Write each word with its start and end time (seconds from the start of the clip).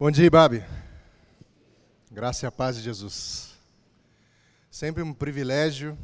Bom 0.00 0.10
dia, 0.10 0.30
Babi. 0.30 0.64
Graça 2.10 2.46
e 2.46 2.48
a 2.48 2.50
paz 2.50 2.76
de 2.76 2.82
Jesus. 2.82 3.50
Sempre 4.70 5.02
um 5.02 5.12
privilégio, 5.12 5.98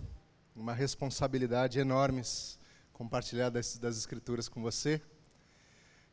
uma 0.55 0.75
responsabilidade 0.75 1.79
enormes 1.79 2.59
compartilhar 2.93 3.49
das, 3.49 3.79
das 3.79 3.97
Escrituras 3.97 4.51
com 4.51 4.61
você. 4.61 5.01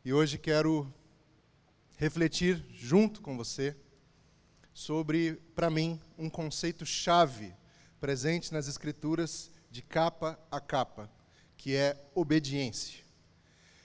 E 0.06 0.14
hoje 0.14 0.38
quero 0.38 0.90
refletir 1.98 2.66
junto 2.72 3.22
com 3.22 3.36
você 3.36 3.76
sobre, 4.74 5.34
para 5.54 5.70
mim, 5.70 6.00
um 6.18 6.30
conceito 6.30 6.86
chave 6.86 7.54
presente 8.00 8.54
nas 8.54 8.70
Escrituras 8.70 9.52
de 9.70 9.82
capa 9.82 10.40
a 10.50 10.62
capa, 10.62 11.12
que 11.58 11.76
é 11.76 12.02
obediência. 12.16 13.04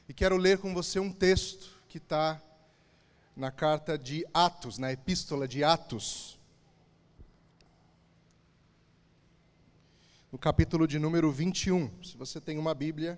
E 0.09 0.15
quero 0.15 0.37
ler 0.37 0.59
com 0.59 0.73
você 0.73 1.01
um 1.01 1.11
texto 1.11 1.83
que 1.89 1.99
está 1.99 2.41
na 3.39 3.53
carta 3.53 3.97
de 3.97 4.27
Atos, 4.35 4.79
na 4.79 4.91
epístola 4.91 5.47
de 5.47 5.63
Atos, 5.63 6.37
no 10.33 10.37
capítulo 10.37 10.89
de 10.89 10.99
número 10.99 11.31
21. 11.31 12.03
Se 12.03 12.17
você 12.17 12.41
tem 12.41 12.59
uma 12.59 12.75
Bíblia 12.75 13.17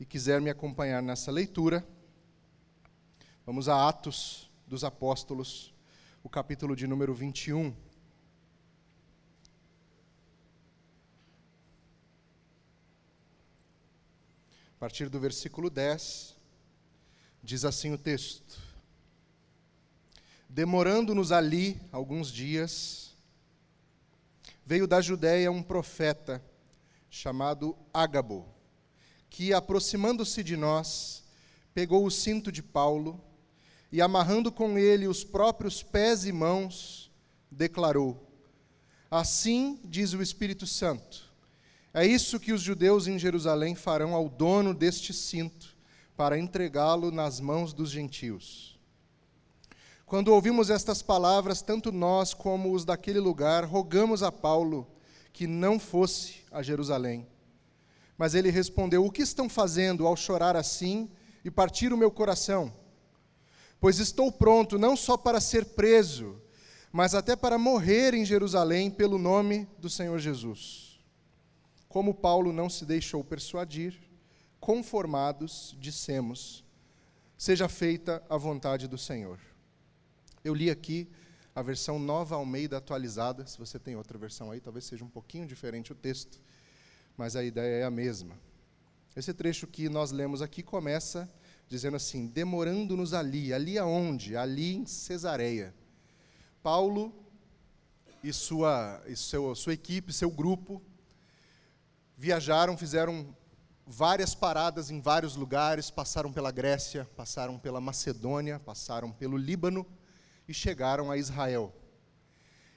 e 0.00 0.06
quiser 0.06 0.40
me 0.40 0.48
acompanhar 0.48 1.02
nessa 1.02 1.30
leitura, 1.30 1.86
vamos 3.44 3.68
a 3.68 3.86
Atos 3.86 4.50
dos 4.66 4.84
Apóstolos, 4.84 5.74
o 6.22 6.30
capítulo 6.30 6.74
de 6.74 6.86
número 6.86 7.12
21. 7.12 7.76
A 14.74 14.80
partir 14.80 15.10
do 15.10 15.20
versículo 15.20 15.68
10, 15.68 16.34
diz 17.42 17.66
assim 17.66 17.92
o 17.92 17.98
texto: 17.98 18.67
Demorando-nos 20.58 21.30
ali 21.30 21.80
alguns 21.92 22.32
dias, 22.32 23.14
veio 24.66 24.88
da 24.88 25.00
Judéia 25.00 25.52
um 25.52 25.62
profeta 25.62 26.44
chamado 27.08 27.78
Ágabo, 27.94 28.44
que, 29.30 29.52
aproximando-se 29.52 30.42
de 30.42 30.56
nós, 30.56 31.22
pegou 31.72 32.04
o 32.04 32.10
cinto 32.10 32.50
de 32.50 32.60
Paulo 32.60 33.22
e, 33.92 34.02
amarrando 34.02 34.50
com 34.50 34.76
ele 34.76 35.06
os 35.06 35.22
próprios 35.22 35.80
pés 35.80 36.24
e 36.26 36.32
mãos, 36.32 37.08
declarou: 37.48 38.28
Assim 39.08 39.78
diz 39.84 40.12
o 40.12 40.20
Espírito 40.20 40.66
Santo. 40.66 41.32
É 41.94 42.04
isso 42.04 42.40
que 42.40 42.52
os 42.52 42.62
judeus 42.62 43.06
em 43.06 43.16
Jerusalém 43.16 43.76
farão 43.76 44.12
ao 44.12 44.28
dono 44.28 44.74
deste 44.74 45.14
cinto, 45.14 45.76
para 46.16 46.36
entregá-lo 46.36 47.12
nas 47.12 47.38
mãos 47.38 47.72
dos 47.72 47.90
gentios. 47.90 48.76
Quando 50.08 50.28
ouvimos 50.28 50.70
estas 50.70 51.02
palavras, 51.02 51.60
tanto 51.60 51.92
nós 51.92 52.32
como 52.32 52.72
os 52.72 52.82
daquele 52.82 53.20
lugar 53.20 53.66
rogamos 53.66 54.22
a 54.22 54.32
Paulo 54.32 54.86
que 55.34 55.46
não 55.46 55.78
fosse 55.78 56.36
a 56.50 56.62
Jerusalém. 56.62 57.26
Mas 58.16 58.34
ele 58.34 58.50
respondeu: 58.50 59.04
O 59.04 59.10
que 59.10 59.20
estão 59.20 59.50
fazendo 59.50 60.06
ao 60.06 60.16
chorar 60.16 60.56
assim 60.56 61.10
e 61.44 61.50
partir 61.50 61.92
o 61.92 61.96
meu 61.96 62.10
coração? 62.10 62.72
Pois 63.78 63.98
estou 63.98 64.32
pronto 64.32 64.78
não 64.78 64.96
só 64.96 65.14
para 65.14 65.42
ser 65.42 65.66
preso, 65.66 66.40
mas 66.90 67.14
até 67.14 67.36
para 67.36 67.58
morrer 67.58 68.14
em 68.14 68.24
Jerusalém 68.24 68.90
pelo 68.90 69.18
nome 69.18 69.68
do 69.78 69.90
Senhor 69.90 70.18
Jesus. 70.18 70.98
Como 71.86 72.14
Paulo 72.14 72.50
não 72.50 72.70
se 72.70 72.86
deixou 72.86 73.22
persuadir, 73.22 74.00
conformados, 74.58 75.76
dissemos: 75.78 76.64
Seja 77.36 77.68
feita 77.68 78.22
a 78.30 78.38
vontade 78.38 78.88
do 78.88 78.96
Senhor. 78.96 79.38
Eu 80.48 80.54
li 80.54 80.70
aqui 80.70 81.06
a 81.54 81.60
versão 81.60 81.98
nova 81.98 82.34
Almeida 82.34 82.78
atualizada. 82.78 83.46
Se 83.46 83.58
você 83.58 83.78
tem 83.78 83.96
outra 83.96 84.16
versão 84.16 84.50
aí, 84.50 84.60
talvez 84.60 84.86
seja 84.86 85.04
um 85.04 85.08
pouquinho 85.08 85.46
diferente 85.46 85.92
o 85.92 85.94
texto, 85.94 86.40
mas 87.18 87.36
a 87.36 87.44
ideia 87.44 87.82
é 87.82 87.84
a 87.84 87.90
mesma. 87.90 88.34
Esse 89.14 89.34
trecho 89.34 89.66
que 89.66 89.90
nós 89.90 90.10
lemos 90.10 90.40
aqui 90.40 90.62
começa 90.62 91.30
dizendo 91.68 91.98
assim: 91.98 92.26
demorando-nos 92.26 93.12
ali. 93.12 93.52
Ali 93.52 93.76
aonde? 93.76 94.38
Ali 94.38 94.74
em 94.76 94.86
Cesareia. 94.86 95.74
Paulo 96.62 97.14
e 98.24 98.32
sua, 98.32 99.02
e 99.06 99.14
seu, 99.14 99.54
sua 99.54 99.74
equipe, 99.74 100.14
seu 100.14 100.30
grupo, 100.30 100.80
viajaram, 102.16 102.74
fizeram 102.74 103.36
várias 103.86 104.34
paradas 104.34 104.90
em 104.90 104.98
vários 104.98 105.36
lugares, 105.36 105.90
passaram 105.90 106.32
pela 106.32 106.50
Grécia, 106.50 107.04
passaram 107.14 107.58
pela 107.58 107.82
Macedônia, 107.82 108.58
passaram 108.58 109.12
pelo 109.12 109.36
Líbano 109.36 109.86
e 110.48 110.54
chegaram 110.54 111.10
a 111.10 111.16
Israel. 111.18 111.72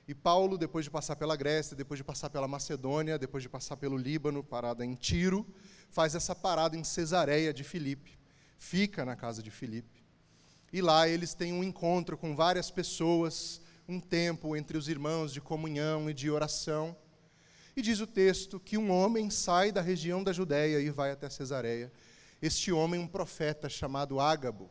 E 0.07 0.13
Paulo, 0.13 0.57
depois 0.57 0.83
de 0.83 0.91
passar 0.91 1.15
pela 1.15 1.37
Grécia, 1.37 1.75
depois 1.75 1.97
de 1.97 2.03
passar 2.03 2.29
pela 2.29 2.47
Macedônia, 2.47 3.17
depois 3.17 3.41
de 3.41 3.47
passar 3.47 3.77
pelo 3.77 3.95
Líbano, 3.95 4.43
parada 4.43 4.85
em 4.85 4.93
Tiro, 4.93 5.47
faz 5.89 6.15
essa 6.15 6.35
parada 6.35 6.75
em 6.75 6.83
Cesareia 6.83 7.53
de 7.53 7.63
Filipe. 7.63 8.19
Fica 8.57 9.05
na 9.05 9.15
casa 9.15 9.41
de 9.41 9.49
Filipe. 9.49 10.03
E 10.73 10.81
lá 10.81 11.07
eles 11.07 11.33
têm 11.33 11.53
um 11.53 11.63
encontro 11.63 12.17
com 12.17 12.35
várias 12.35 12.69
pessoas, 12.69 13.61
um 13.87 13.99
tempo 13.99 14.55
entre 14.55 14.77
os 14.77 14.89
irmãos 14.89 15.31
de 15.31 15.39
comunhão 15.39 16.09
e 16.09 16.13
de 16.13 16.29
oração. 16.29 16.95
E 17.75 17.81
diz 17.81 18.01
o 18.01 18.07
texto 18.07 18.59
que 18.59 18.77
um 18.77 18.91
homem 18.91 19.29
sai 19.29 19.71
da 19.71 19.81
região 19.81 20.23
da 20.23 20.33
Judéia 20.33 20.79
e 20.79 20.89
vai 20.89 21.11
até 21.11 21.29
Cesareia. 21.29 21.91
Este 22.41 22.71
homem, 22.71 22.99
um 22.99 23.07
profeta 23.07 23.69
chamado 23.69 24.19
Ágabo. 24.19 24.69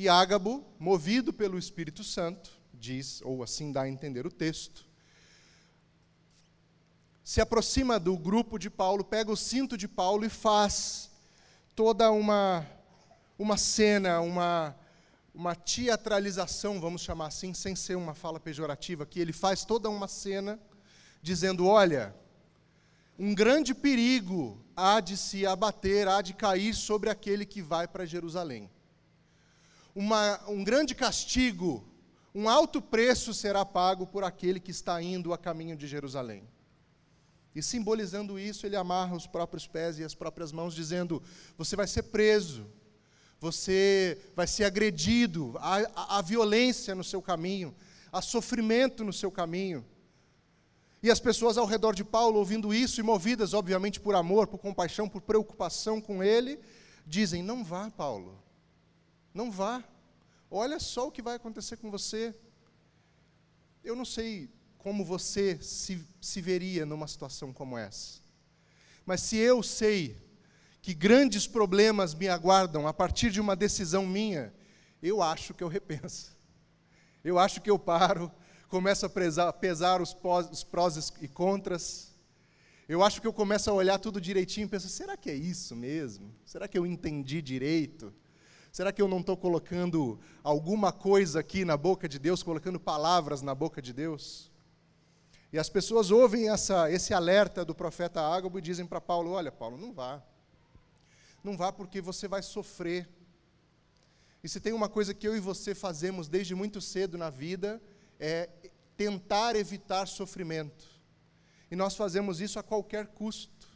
E 0.00 0.08
Ágabo, 0.08 0.64
movido 0.78 1.30
pelo 1.30 1.58
Espírito 1.58 2.02
Santo, 2.02 2.50
diz, 2.72 3.20
ou 3.20 3.42
assim 3.42 3.70
dá 3.70 3.82
a 3.82 3.88
entender 3.90 4.26
o 4.26 4.32
texto, 4.32 4.86
se 7.22 7.38
aproxima 7.38 8.00
do 8.00 8.16
grupo 8.16 8.58
de 8.58 8.70
Paulo, 8.70 9.04
pega 9.04 9.30
o 9.30 9.36
cinto 9.36 9.76
de 9.76 9.86
Paulo 9.86 10.24
e 10.24 10.30
faz 10.30 11.10
toda 11.76 12.10
uma, 12.10 12.66
uma 13.38 13.58
cena, 13.58 14.22
uma, 14.22 14.74
uma 15.34 15.54
teatralização, 15.54 16.80
vamos 16.80 17.02
chamar 17.02 17.26
assim, 17.26 17.52
sem 17.52 17.76
ser 17.76 17.96
uma 17.96 18.14
fala 18.14 18.40
pejorativa, 18.40 19.04
que 19.04 19.20
ele 19.20 19.34
faz 19.34 19.66
toda 19.66 19.90
uma 19.90 20.08
cena 20.08 20.58
dizendo: 21.20 21.66
olha, 21.66 22.16
um 23.18 23.34
grande 23.34 23.74
perigo 23.74 24.64
há 24.74 24.98
de 24.98 25.18
se 25.18 25.44
abater, 25.44 26.08
há 26.08 26.22
de 26.22 26.32
cair 26.32 26.72
sobre 26.72 27.10
aquele 27.10 27.44
que 27.44 27.60
vai 27.60 27.86
para 27.86 28.06
Jerusalém 28.06 28.70
uma, 29.94 30.40
um 30.48 30.62
grande 30.62 30.94
castigo, 30.94 31.84
um 32.34 32.48
alto 32.48 32.80
preço 32.80 33.34
será 33.34 33.64
pago 33.64 34.06
por 34.06 34.22
aquele 34.24 34.60
que 34.60 34.70
está 34.70 35.02
indo 35.02 35.32
a 35.32 35.38
caminho 35.38 35.76
de 35.76 35.86
Jerusalém. 35.86 36.48
E 37.54 37.62
simbolizando 37.62 38.38
isso, 38.38 38.64
ele 38.64 38.76
amarra 38.76 39.16
os 39.16 39.26
próprios 39.26 39.66
pés 39.66 39.98
e 39.98 40.04
as 40.04 40.14
próprias 40.14 40.52
mãos, 40.52 40.74
dizendo: 40.74 41.20
Você 41.58 41.74
vai 41.74 41.88
ser 41.88 42.04
preso, 42.04 42.66
você 43.40 44.18
vai 44.36 44.46
ser 44.46 44.64
agredido, 44.64 45.54
há, 45.58 46.18
há 46.18 46.22
violência 46.22 46.94
no 46.94 47.02
seu 47.02 47.20
caminho, 47.20 47.74
há 48.12 48.22
sofrimento 48.22 49.02
no 49.02 49.12
seu 49.12 49.30
caminho. 49.30 49.84
E 51.02 51.10
as 51.10 51.18
pessoas 51.18 51.56
ao 51.56 51.66
redor 51.66 51.94
de 51.94 52.04
Paulo, 52.04 52.38
ouvindo 52.38 52.72
isso 52.74 53.00
e 53.00 53.02
movidas, 53.02 53.54
obviamente, 53.54 53.98
por 53.98 54.14
amor, 54.14 54.46
por 54.46 54.58
compaixão, 54.58 55.08
por 55.08 55.22
preocupação 55.22 56.00
com 56.00 56.22
ele, 56.22 56.60
dizem: 57.04 57.42
Não 57.42 57.64
vá, 57.64 57.90
Paulo. 57.90 58.40
Não 59.32 59.50
vá. 59.50 59.82
Olha 60.50 60.78
só 60.80 61.08
o 61.08 61.12
que 61.12 61.22
vai 61.22 61.36
acontecer 61.36 61.76
com 61.76 61.90
você. 61.90 62.34
Eu 63.84 63.94
não 63.94 64.04
sei 64.04 64.50
como 64.78 65.04
você 65.04 65.58
se, 65.62 66.04
se 66.20 66.40
veria 66.40 66.84
numa 66.84 67.06
situação 67.06 67.52
como 67.52 67.78
essa. 67.78 68.20
Mas 69.06 69.20
se 69.22 69.36
eu 69.36 69.62
sei 69.62 70.16
que 70.82 70.94
grandes 70.94 71.46
problemas 71.46 72.14
me 72.14 72.28
aguardam 72.28 72.86
a 72.86 72.92
partir 72.92 73.30
de 73.30 73.40
uma 73.40 73.54
decisão 73.54 74.06
minha, 74.06 74.52
eu 75.02 75.22
acho 75.22 75.54
que 75.54 75.62
eu 75.62 75.68
repenso. 75.68 76.32
Eu 77.22 77.38
acho 77.38 77.60
que 77.60 77.70
eu 77.70 77.78
paro, 77.78 78.32
começo 78.68 79.04
a 79.04 79.08
pesar, 79.08 79.52
pesar 79.52 80.00
os, 80.00 80.14
pós, 80.14 80.48
os 80.50 80.64
prós 80.64 81.12
e 81.20 81.28
contras. 81.28 82.10
Eu 82.88 83.02
acho 83.02 83.20
que 83.20 83.26
eu 83.26 83.32
começo 83.32 83.70
a 83.70 83.74
olhar 83.74 83.98
tudo 83.98 84.20
direitinho 84.20 84.64
e 84.64 84.68
penso: 84.68 84.88
será 84.88 85.16
que 85.16 85.30
é 85.30 85.34
isso 85.34 85.76
mesmo? 85.76 86.34
Será 86.46 86.66
que 86.66 86.78
eu 86.78 86.86
entendi 86.86 87.42
direito? 87.42 88.12
Será 88.72 88.92
que 88.92 89.02
eu 89.02 89.08
não 89.08 89.18
estou 89.18 89.36
colocando 89.36 90.20
alguma 90.44 90.92
coisa 90.92 91.40
aqui 91.40 91.64
na 91.64 91.76
boca 91.76 92.08
de 92.08 92.20
Deus, 92.20 92.40
colocando 92.40 92.78
palavras 92.78 93.42
na 93.42 93.52
boca 93.52 93.82
de 93.82 93.92
Deus? 93.92 94.48
E 95.52 95.58
as 95.58 95.68
pessoas 95.68 96.12
ouvem 96.12 96.48
essa, 96.48 96.88
esse 96.88 97.12
alerta 97.12 97.64
do 97.64 97.74
profeta 97.74 98.20
Ágabo 98.20 98.58
e 98.58 98.62
dizem 98.62 98.86
para 98.86 99.00
Paulo: 99.00 99.32
Olha, 99.32 99.50
Paulo, 99.50 99.76
não 99.76 99.92
vá. 99.92 100.22
Não 101.42 101.56
vá 101.56 101.72
porque 101.72 102.00
você 102.00 102.28
vai 102.28 102.42
sofrer. 102.42 103.08
E 104.42 104.48
se 104.48 104.60
tem 104.60 104.72
uma 104.72 104.88
coisa 104.88 105.12
que 105.12 105.26
eu 105.26 105.36
e 105.36 105.40
você 105.40 105.74
fazemos 105.74 106.28
desde 106.28 106.54
muito 106.54 106.80
cedo 106.80 107.18
na 107.18 107.28
vida, 107.28 107.82
é 108.20 108.48
tentar 108.96 109.56
evitar 109.56 110.06
sofrimento. 110.06 110.86
E 111.68 111.74
nós 111.74 111.96
fazemos 111.96 112.40
isso 112.40 112.56
a 112.58 112.62
qualquer 112.62 113.08
custo. 113.08 113.68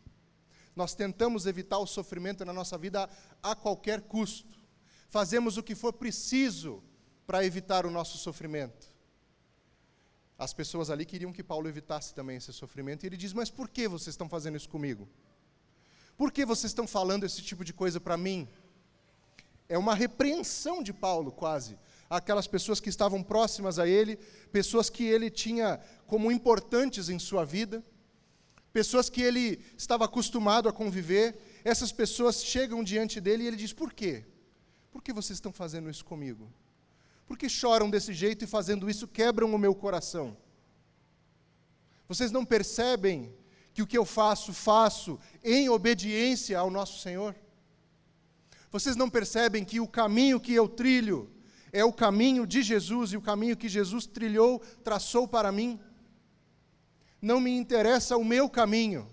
Nós 0.77 0.95
tentamos 0.95 1.47
evitar 1.47 1.79
o 1.79 1.87
sofrimento 1.87 2.45
na 2.45 2.53
nossa 2.53 2.79
vida 2.79 3.09
a 3.43 3.57
qualquer 3.57 4.03
custo 4.03 4.64
fazemos 5.15 5.57
o 5.57 5.63
que 5.63 5.77
for 5.77 5.93
preciso 5.93 6.83
para 7.25 7.45
evitar 7.45 7.87
o 7.87 7.91
nosso 7.99 8.19
sofrimento? 8.19 8.85
As 10.37 10.53
pessoas 10.53 10.91
ali 10.91 11.05
queriam 11.07 11.33
que 11.33 11.45
Paulo 11.51 11.69
evitasse 11.69 12.13
também 12.13 12.37
esse 12.39 12.53
sofrimento, 12.53 13.05
e 13.05 13.07
ele 13.07 13.17
diz: 13.17 13.33
Mas 13.33 13.49
por 13.49 13.69
que 13.69 13.87
vocês 13.87 14.15
estão 14.15 14.29
fazendo 14.29 14.57
isso 14.57 14.69
comigo? 14.69 15.09
Por 16.17 16.33
que 16.33 16.45
vocês 16.45 16.71
estão 16.73 16.87
falando 16.89 17.23
esse 17.23 17.41
tipo 17.43 17.65
de 17.65 17.73
coisa 17.73 18.01
para 18.01 18.17
mim? 18.17 18.49
É 19.69 19.79
uma 19.79 19.95
repreensão 19.95 20.83
de 20.83 20.93
Paulo, 20.93 21.31
quase, 21.31 21.79
aquelas 22.11 22.49
pessoas 22.49 22.81
que 22.81 22.89
estavam 22.89 23.23
próximas 23.23 23.79
a 23.79 23.87
ele, 23.87 24.17
pessoas 24.51 24.91
que 24.91 25.05
ele 25.05 25.31
tinha 25.31 25.79
como 26.09 26.33
importantes 26.33 27.09
em 27.09 27.21
sua 27.21 27.45
vida, 27.45 27.85
pessoas 28.73 29.09
que 29.09 29.23
ele 29.23 29.65
estava 29.79 30.07
acostumado 30.07 30.69
a 30.69 30.73
conviver. 30.73 31.39
Essas 31.65 31.93
pessoas 31.93 32.45
chegam 32.45 32.83
diante 32.83 33.21
dele 33.21 33.45
e 33.45 33.47
ele 33.47 33.57
diz: 33.65 33.73
Por 33.73 33.93
quê? 33.93 34.34
Por 34.95 35.03
que 35.03 35.13
vocês 35.13 35.39
estão 35.39 35.53
fazendo 35.53 35.91
isso 35.91 36.05
comigo? 36.05 36.49
Por 37.27 37.37
que 37.37 37.49
choram 37.49 37.91
desse 37.91 38.15
jeito 38.15 38.45
e 38.45 38.47
fazendo 38.47 38.89
isso 38.89 39.09
quebram 39.09 39.53
o 39.53 39.59
meu 39.59 39.75
coração? 39.75 40.37
Vocês 42.07 42.31
não 42.31 42.45
percebem 42.45 43.35
que 43.73 43.83
o 43.83 43.89
que 43.89 43.99
eu 43.99 44.05
faço, 44.05 44.53
faço 44.53 45.19
em 45.43 45.69
obediência 45.69 46.57
ao 46.57 46.71
nosso 46.71 47.01
Senhor? 47.01 47.35
Vocês 48.71 48.95
não 48.95 49.11
percebem 49.11 49.65
que 49.65 49.81
o 49.81 49.89
caminho 49.89 50.39
que 50.39 50.55
eu 50.55 50.69
trilho 50.69 51.29
é 51.73 51.85
o 51.85 51.93
caminho 51.93 52.47
de 52.47 52.63
Jesus 52.63 53.15
e 53.15 53.17
o 53.17 53.21
caminho 53.21 53.57
que 53.57 53.69
Jesus 53.69 54.07
trilhou, 54.07 54.61
traçou 54.85 55.27
para 55.27 55.51
mim? 55.51 55.81
Não 57.21 57.41
me 57.41 57.51
interessa 57.51 58.17
o 58.17 58.25
meu 58.25 58.49
caminho, 58.49 59.09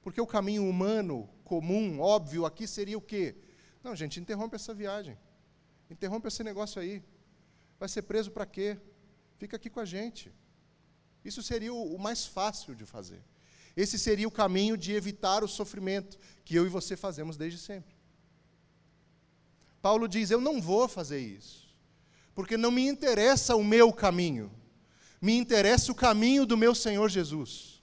porque 0.00 0.22
o 0.22 0.26
caminho 0.26 0.66
humano, 0.66 1.28
comum, 1.44 2.00
óbvio, 2.00 2.46
aqui 2.46 2.66
seria 2.66 2.96
o 2.96 3.02
quê? 3.02 3.36
Não, 3.82 3.96
gente, 3.96 4.20
interrompe 4.20 4.56
essa 4.56 4.74
viagem. 4.74 5.16
Interrompe 5.90 6.28
esse 6.28 6.44
negócio 6.44 6.80
aí. 6.80 7.02
Vai 7.78 7.88
ser 7.88 8.02
preso 8.02 8.30
para 8.30 8.46
quê? 8.46 8.78
Fica 9.38 9.56
aqui 9.56 9.70
com 9.70 9.80
a 9.80 9.84
gente. 9.84 10.32
Isso 11.24 11.42
seria 11.42 11.72
o, 11.72 11.98
mais 11.98 12.26
fácil 12.26 12.74
de 12.74 12.84
fazer. 12.84 13.22
Esse 13.76 13.98
seria 13.98 14.28
o 14.28 14.30
caminho 14.30 14.76
de 14.76 14.92
evitar 14.92 15.42
o 15.42 15.48
sofrimento 15.48 16.18
que 16.44 16.54
eu 16.54 16.66
e 16.66 16.68
você 16.68 16.96
fazemos 16.96 17.36
desde 17.36 17.58
sempre. 17.58 17.94
Paulo 19.80 20.08
diz: 20.08 20.30
Eu 20.30 20.40
não 20.40 20.60
vou 20.60 20.88
fazer 20.88 21.20
isso, 21.20 21.74
porque 22.34 22.56
não 22.56 22.70
me 22.70 22.86
interessa 22.86 23.56
o 23.56 23.64
meu 23.64 23.92
caminho, 23.92 24.50
me 25.20 25.36
interessa 25.36 25.92
o 25.92 25.94
caminho 25.94 26.44
do 26.44 26.56
meu 26.56 26.74
Senhor 26.74 27.08
Jesus. 27.08 27.82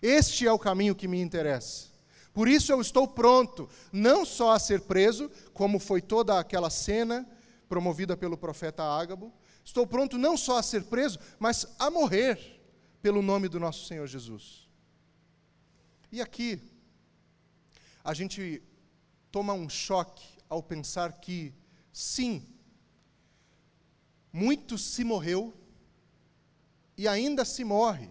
Este 0.00 0.46
é 0.46 0.52
o 0.52 0.58
caminho 0.58 0.94
que 0.94 1.08
me 1.08 1.20
interessa. 1.20 1.91
Por 2.32 2.48
isso 2.48 2.72
eu 2.72 2.80
estou 2.80 3.06
pronto, 3.06 3.68
não 3.92 4.24
só 4.24 4.52
a 4.52 4.58
ser 4.58 4.82
preso, 4.82 5.30
como 5.52 5.78
foi 5.78 6.00
toda 6.00 6.38
aquela 6.38 6.70
cena 6.70 7.28
promovida 7.68 8.16
pelo 8.16 8.38
profeta 8.38 8.82
Ágabo, 8.82 9.32
estou 9.64 9.86
pronto 9.86 10.16
não 10.16 10.36
só 10.36 10.58
a 10.58 10.62
ser 10.62 10.84
preso, 10.84 11.18
mas 11.38 11.66
a 11.78 11.90
morrer 11.90 12.60
pelo 13.02 13.20
nome 13.20 13.48
do 13.48 13.60
nosso 13.60 13.86
Senhor 13.86 14.06
Jesus. 14.06 14.68
E 16.10 16.20
aqui, 16.20 16.60
a 18.04 18.14
gente 18.14 18.62
toma 19.30 19.52
um 19.52 19.68
choque 19.68 20.26
ao 20.48 20.62
pensar 20.62 21.14
que, 21.14 21.54
sim, 21.92 22.46
muito 24.32 24.78
se 24.78 25.04
morreu 25.04 25.54
e 26.96 27.06
ainda 27.08 27.44
se 27.44 27.64
morre 27.64 28.10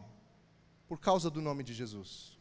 por 0.88 1.00
causa 1.00 1.30
do 1.30 1.42
nome 1.42 1.64
de 1.64 1.74
Jesus. 1.74 2.41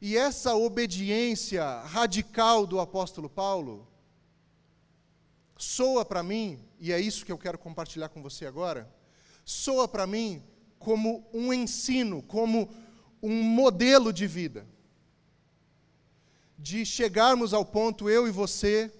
E 0.00 0.16
essa 0.16 0.54
obediência 0.54 1.80
radical 1.80 2.66
do 2.66 2.78
apóstolo 2.78 3.30
Paulo 3.30 3.88
soa 5.56 6.04
para 6.04 6.22
mim, 6.22 6.58
e 6.78 6.92
é 6.92 7.00
isso 7.00 7.24
que 7.24 7.32
eu 7.32 7.38
quero 7.38 7.58
compartilhar 7.58 8.10
com 8.10 8.22
você 8.22 8.46
agora, 8.46 8.92
soa 9.44 9.88
para 9.88 10.06
mim 10.06 10.42
como 10.78 11.26
um 11.32 11.52
ensino, 11.52 12.22
como 12.22 12.68
um 13.22 13.42
modelo 13.42 14.12
de 14.12 14.26
vida. 14.26 14.66
De 16.58 16.84
chegarmos 16.84 17.54
ao 17.54 17.64
ponto, 17.64 18.08
eu 18.08 18.28
e 18.28 18.30
você, 18.30 18.92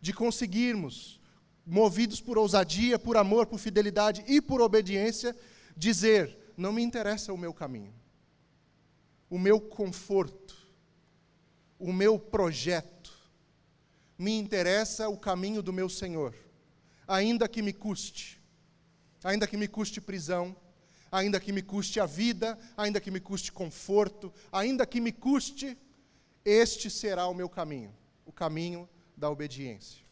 de 0.00 0.12
conseguirmos, 0.12 1.20
movidos 1.64 2.20
por 2.20 2.36
ousadia, 2.36 2.98
por 2.98 3.16
amor, 3.16 3.46
por 3.46 3.58
fidelidade 3.58 4.24
e 4.26 4.40
por 4.40 4.60
obediência, 4.60 5.36
dizer: 5.76 6.52
não 6.56 6.72
me 6.72 6.82
interessa 6.82 7.32
o 7.32 7.38
meu 7.38 7.54
caminho, 7.54 7.94
o 9.32 9.38
meu 9.38 9.58
conforto, 9.58 10.54
o 11.78 11.90
meu 11.90 12.18
projeto, 12.18 13.10
me 14.18 14.32
interessa 14.32 15.08
o 15.08 15.16
caminho 15.16 15.62
do 15.62 15.72
meu 15.72 15.88
Senhor, 15.88 16.34
ainda 17.08 17.48
que 17.48 17.62
me 17.62 17.72
custe, 17.72 18.38
ainda 19.24 19.46
que 19.46 19.56
me 19.56 19.66
custe 19.66 20.02
prisão, 20.02 20.54
ainda 21.10 21.40
que 21.40 21.50
me 21.50 21.62
custe 21.62 21.98
a 21.98 22.04
vida, 22.04 22.58
ainda 22.76 23.00
que 23.00 23.10
me 23.10 23.20
custe 23.20 23.50
conforto, 23.50 24.30
ainda 24.52 24.84
que 24.84 25.00
me 25.00 25.12
custe, 25.12 25.78
este 26.44 26.90
será 26.90 27.26
o 27.26 27.32
meu 27.32 27.48
caminho, 27.48 27.96
o 28.26 28.32
caminho 28.32 28.86
da 29.16 29.30
obediência. 29.30 30.04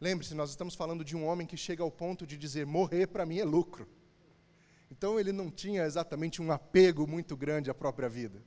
Lembre-se, 0.00 0.34
nós 0.34 0.50
estamos 0.50 0.74
falando 0.74 1.04
de 1.04 1.16
um 1.16 1.24
homem 1.24 1.46
que 1.46 1.56
chega 1.56 1.84
ao 1.84 1.92
ponto 1.92 2.26
de 2.26 2.36
dizer: 2.36 2.66
morrer 2.66 3.06
para 3.06 3.24
mim 3.24 3.38
é 3.38 3.44
lucro. 3.44 3.88
Então 4.98 5.18
ele 5.18 5.30
não 5.30 5.48
tinha 5.48 5.84
exatamente 5.84 6.42
um 6.42 6.50
apego 6.50 7.06
muito 7.06 7.36
grande 7.36 7.70
à 7.70 7.74
própria 7.74 8.08
vida. 8.08 8.42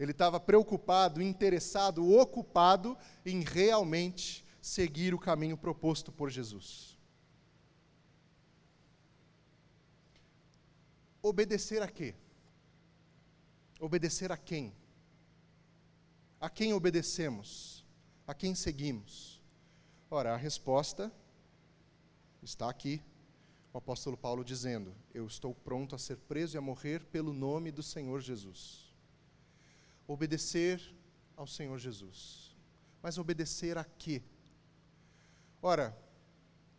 Ele 0.00 0.12
estava 0.12 0.40
preocupado, 0.40 1.20
interessado, 1.20 2.10
ocupado 2.18 2.96
em 3.26 3.42
realmente 3.42 4.42
seguir 4.58 5.12
o 5.12 5.18
caminho 5.18 5.54
proposto 5.54 6.10
por 6.10 6.30
Jesus. 6.30 6.98
Obedecer 11.20 11.82
a 11.82 11.88
quê? 11.88 12.14
Obedecer 13.78 14.32
a 14.32 14.36
quem? 14.38 14.74
A 16.40 16.48
quem 16.48 16.72
obedecemos? 16.72 17.84
A 18.26 18.32
quem 18.32 18.54
seguimos? 18.54 19.42
Ora, 20.10 20.32
a 20.32 20.38
resposta 20.38 21.12
está 22.42 22.70
aqui. 22.70 23.02
O 23.72 23.78
apóstolo 23.78 24.16
Paulo 24.16 24.44
dizendo: 24.44 24.94
Eu 25.14 25.26
estou 25.26 25.54
pronto 25.54 25.94
a 25.94 25.98
ser 25.98 26.16
preso 26.16 26.56
e 26.56 26.58
a 26.58 26.60
morrer 26.60 27.04
pelo 27.06 27.32
nome 27.32 27.70
do 27.72 27.82
Senhor 27.82 28.20
Jesus. 28.20 28.94
Obedecer 30.06 30.94
ao 31.36 31.46
Senhor 31.46 31.78
Jesus. 31.78 32.54
Mas 33.02 33.18
obedecer 33.18 33.78
a 33.78 33.84
quê? 33.84 34.22
Ora, 35.60 35.96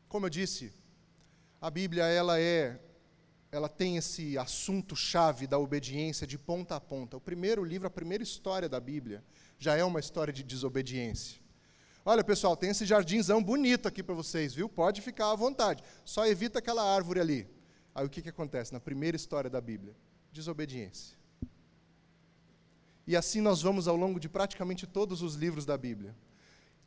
como 0.07 0.27
eu 0.27 0.29
disse, 0.29 0.71
a 1.59 1.69
Bíblia 1.69 2.05
ela 2.05 2.39
é 2.39 2.79
ela 3.51 3.69
tem 3.69 3.97
esse 3.97 4.35
assunto 4.35 4.95
chave 4.95 5.45
da 5.45 5.59
obediência 5.59 6.25
de 6.25 6.39
ponta 6.39 6.75
a 6.75 6.81
ponta. 6.81 7.17
O 7.17 7.21
primeiro 7.21 7.63
livro, 7.63 7.87
a 7.87 7.91
primeira 7.91 8.23
história 8.23 8.67
da 8.67 8.79
Bíblia, 8.79 9.23
já 9.59 9.77
é 9.77 9.83
uma 9.83 9.99
história 9.99 10.33
de 10.33 10.41
desobediência. 10.41 11.42
Olha, 12.05 12.23
pessoal, 12.23 12.57
tem 12.57 12.69
esse 12.71 12.85
jardinzão 12.85 13.41
bonito 13.41 13.87
aqui 13.87 14.03
para 14.03 14.13
vocês, 14.13 14.53
viu? 14.53 14.67
Pode 14.67 15.01
ficar 15.01 15.31
à 15.31 15.35
vontade. 15.35 15.81
Só 16.03 16.25
evita 16.27 16.59
aquela 16.59 16.83
árvore 16.83 17.19
ali. 17.19 17.47
Aí 17.95 18.05
o 18.05 18.09
que, 18.09 18.21
que 18.21 18.29
acontece 18.29 18.73
na 18.73 18.79
primeira 18.79 19.15
história 19.15 19.49
da 19.49 19.61
Bíblia? 19.61 19.95
Desobediência. 20.31 21.17
E 23.07 23.15
assim 23.15 23.39
nós 23.39 23.61
vamos 23.61 23.87
ao 23.87 23.95
longo 23.95 24.19
de 24.19 24.27
praticamente 24.27 24.85
todos 24.85 25.21
os 25.21 25.35
livros 25.35 25.65
da 25.65 25.77
Bíblia. 25.77 26.15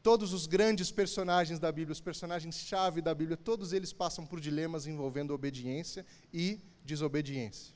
Todos 0.02 0.32
os 0.32 0.46
grandes 0.46 0.90
personagens 0.90 1.58
da 1.58 1.73
Bíblia, 1.73 1.92
os 1.92 2.00
personagens-chave 2.00 3.00
da 3.00 3.14
Bíblia, 3.14 3.37
todos 3.37 3.73
eles 3.73 3.92
passam 3.92 4.26
por 4.26 4.38
dilemas 4.38 4.87
envolvendo 4.87 5.32
obediência 5.32 6.04
e 6.32 6.61
desobediência. 6.85 7.75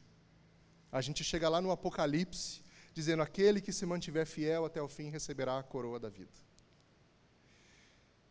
A 0.93 1.01
gente 1.01 1.25
chega 1.25 1.49
lá 1.49 1.61
no 1.61 1.71
Apocalipse, 1.71 2.63
dizendo: 2.95 3.23
aquele 3.23 3.61
que 3.61 3.73
se 3.73 3.87
mantiver 3.87 4.27
fiel 4.27 4.65
até 4.65 4.81
o 4.81 4.89
fim 4.89 5.09
receberá 5.11 5.59
a 5.59 5.63
coroa 5.63 5.99
da 5.99 6.09
vida. 6.09 6.50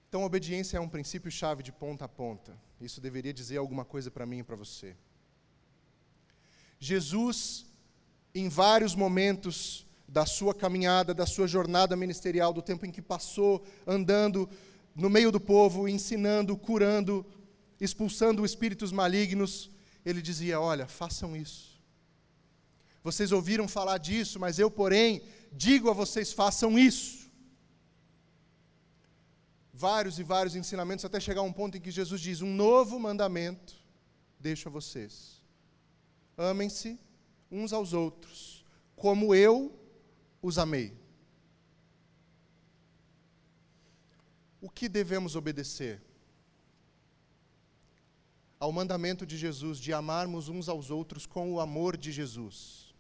Então, 0.10 0.24
obediência 0.24 0.78
é 0.78 0.80
um 0.80 0.90
princípio-chave 0.90 1.62
de 1.62 1.72
ponta 1.72 2.06
a 2.06 2.08
ponta. 2.08 2.58
Isso 2.82 3.00
deveria 3.00 3.32
dizer 3.32 3.58
alguma 3.58 3.86
coisa 3.86 4.10
para 4.10 4.26
mim 4.26 4.40
e 4.40 4.44
para 4.44 4.56
você. 4.56 4.96
Jesus, 6.80 7.68
em 8.34 8.50
vários 8.50 8.96
momentos, 8.96 9.86
da 10.08 10.26
sua 10.26 10.56
caminhada, 10.56 11.14
da 11.14 11.28
sua 11.28 11.48
jornada 11.48 11.96
ministerial, 11.96 12.52
do 12.52 12.62
tempo 12.64 12.88
em 12.88 12.92
que 12.92 13.04
passou 13.04 13.64
andando 13.86 14.50
no 14.96 15.12
meio 15.12 15.32
do 15.32 15.40
povo, 15.40 15.88
ensinando, 15.88 16.58
curando, 16.58 17.24
expulsando 17.80 18.44
espíritos 18.44 18.92
malignos, 18.92 19.70
ele 20.04 20.24
dizia: 20.24 20.60
Olha, 20.60 20.88
façam 20.88 21.36
isso. 21.36 21.80
Vocês 23.04 23.32
ouviram 23.32 23.68
falar 23.68 24.00
disso, 24.00 24.40
mas 24.40 24.58
eu, 24.58 24.72
porém, 24.72 25.22
digo 25.52 25.88
a 25.88 25.94
vocês: 25.94 26.34
façam 26.34 26.80
isso. 26.80 27.29
Vários 29.86 30.20
e 30.20 30.24
vários 30.24 30.56
ensinamentos, 30.56 31.06
até 31.06 31.20
chegar 31.20 31.42
a 31.42 31.50
um 31.50 31.54
ponto 31.54 31.78
em 31.78 31.82
que 31.82 31.92
Jesus 32.00 32.20
diz: 32.20 32.42
Um 32.42 32.54
novo 32.54 33.00
mandamento 33.00 33.74
deixo 34.40 34.68
a 34.68 34.72
vocês. 34.72 35.42
Amem-se 36.38 37.00
uns 37.50 37.72
aos 37.72 37.94
outros, 37.94 38.66
como 38.96 39.34
eu 39.34 39.56
os 40.42 40.58
amei. 40.58 40.98
O 44.62 44.70
que 44.70 44.90
devemos 44.90 45.36
obedecer? 45.36 46.02
ao 48.60 48.72
mandamento 48.74 49.26
de 49.26 49.38
Jesus 49.38 49.80
de 49.80 49.94
amarmos 49.94 50.50
uns 50.50 50.68
aos 50.68 50.92
outros 50.92 51.26
com 51.26 51.54
o 51.54 51.62
amor 51.62 51.96
de 51.96 52.12
Jesus. 52.12 52.94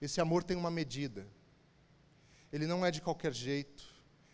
Esse 0.00 0.20
amor 0.20 0.44
tem 0.44 0.56
uma 0.56 0.70
medida. 0.70 1.26
Ele 2.52 2.66
não 2.66 2.84
é 2.84 2.90
de 2.90 3.00
qualquer 3.00 3.32
jeito. 3.32 3.84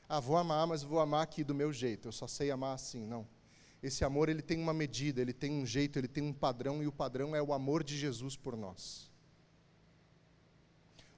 Ah, 0.08 0.20
vou 0.20 0.36
amar, 0.36 0.66
mas 0.66 0.82
vou 0.82 1.00
amar 1.00 1.22
aqui 1.22 1.42
do 1.42 1.54
meu 1.54 1.72
jeito. 1.72 2.08
Eu 2.08 2.12
só 2.12 2.26
sei 2.26 2.50
amar 2.50 2.74
assim, 2.74 3.04
não. 3.06 3.26
Esse 3.82 4.04
amor 4.04 4.28
ele 4.28 4.42
tem 4.42 4.58
uma 4.58 4.72
medida, 4.72 5.20
ele 5.20 5.32
tem 5.32 5.52
um 5.52 5.66
jeito, 5.66 5.98
ele 5.98 6.08
tem 6.08 6.24
um 6.24 6.32
padrão 6.32 6.82
e 6.82 6.86
o 6.86 6.92
padrão 6.92 7.36
é 7.36 7.42
o 7.42 7.52
amor 7.52 7.84
de 7.84 7.96
Jesus 7.96 8.36
por 8.36 8.56
nós. 8.56 9.10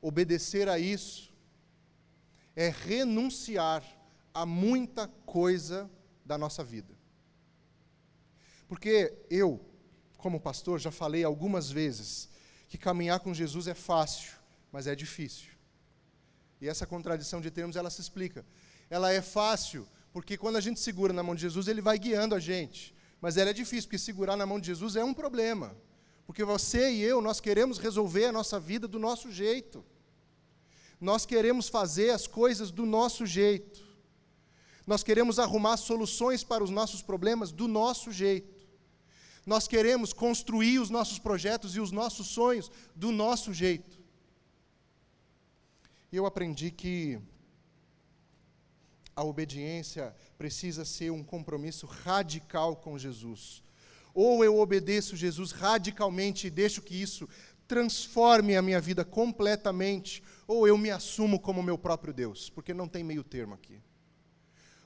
Obedecer 0.00 0.69
a 0.69 0.78
isso 0.78 1.33
é 2.55 2.69
renunciar 2.69 3.85
a 4.33 4.45
muita 4.45 5.09
coisa 5.25 5.90
da 6.25 6.37
nossa 6.37 6.64
vida. 6.64 6.95
Porque 8.69 9.16
eu, 9.31 9.64
como 10.16 10.40
pastor, 10.40 10.81
já 10.81 10.90
falei 10.90 11.23
algumas 11.23 11.71
vezes 11.71 12.28
que 12.69 12.76
caminhar 12.76 13.21
com 13.21 13.33
Jesus 13.33 13.69
é 13.69 13.75
fácil, 13.75 14.33
mas 14.73 14.87
é 14.87 14.95
difícil. 14.95 15.50
E 16.61 16.69
essa 16.69 16.87
contradição 16.87 17.40
de 17.40 17.50
termos, 17.50 17.76
ela 17.76 17.90
se 17.90 18.00
explica. 18.00 18.45
Ela 18.88 19.12
é 19.12 19.21
fácil, 19.21 19.87
porque 20.12 20.37
quando 20.37 20.57
a 20.57 20.61
gente 20.61 20.81
segura 20.81 21.12
na 21.12 21.23
mão 21.23 21.35
de 21.35 21.43
Jesus, 21.43 21.69
ele 21.69 21.81
vai 21.81 21.99
guiando 21.99 22.35
a 22.35 22.38
gente. 22.40 22.95
Mas 23.21 23.37
ela 23.37 23.50
é 23.50 23.52
difícil, 23.52 23.88
porque 23.88 23.99
segurar 23.99 24.37
na 24.37 24.47
mão 24.47 24.61
de 24.61 24.66
Jesus 24.66 24.97
é 24.97 25.05
um 25.05 25.14
problema. 25.14 25.76
Porque 26.26 26.45
você 26.45 26.90
e 26.90 27.02
eu, 27.02 27.21
nós 27.21 27.40
queremos 27.40 27.78
resolver 27.78 28.26
a 28.26 28.33
nossa 28.33 28.59
vida 28.59 28.88
do 28.88 28.99
nosso 28.99 29.31
jeito. 29.31 29.85
Nós 31.00 31.26
queremos 31.26 31.69
fazer 31.69 32.11
as 32.11 32.26
coisas 32.26 32.71
do 32.71 32.87
nosso 32.87 33.26
jeito. 33.26 33.85
Nós 34.87 35.02
queremos 35.02 35.38
arrumar 35.38 35.76
soluções 35.76 36.45
para 36.45 36.62
os 36.62 36.71
nossos 36.71 37.02
problemas 37.02 37.50
do 37.52 37.66
nosso 37.66 38.12
jeito. 38.12 38.66
Nós 39.45 39.69
queremos 39.69 40.12
construir 40.12 40.78
os 40.78 40.90
nossos 40.90 41.19
projetos 41.19 41.76
e 41.76 41.81
os 41.81 41.93
nossos 41.93 42.28
sonhos 42.28 42.71
do 42.95 43.12
nosso 43.12 43.52
jeito. 43.52 44.00
E 46.11 46.16
eu 46.16 46.26
aprendi 46.26 46.71
que 46.71 47.21
a 49.17 49.25
obediência 49.25 50.15
precisa 50.37 50.85
ser 50.85 51.11
um 51.11 51.25
compromisso 51.25 51.87
radical 51.87 52.77
com 52.77 52.99
Jesus. 52.99 53.63
Ou 54.15 54.45
eu 54.45 54.59
obedeço 54.59 55.17
Jesus 55.17 55.51
radicalmente 55.51 56.47
e 56.47 56.51
deixo 56.51 56.83
que 56.83 56.95
isso 56.95 57.27
transforme 57.67 58.57
a 58.57 58.63
minha 58.63 58.81
vida 58.81 59.05
completamente, 59.05 60.23
ou 60.47 60.69
eu 60.69 60.79
me 60.79 60.91
assumo 60.91 61.41
como 61.41 61.63
meu 61.63 61.77
próprio 61.77 62.15
Deus, 62.15 62.49
porque 62.51 62.73
não 62.73 62.87
tem 62.87 63.03
meio 63.03 63.25
termo 63.25 63.55
aqui. 63.55 63.83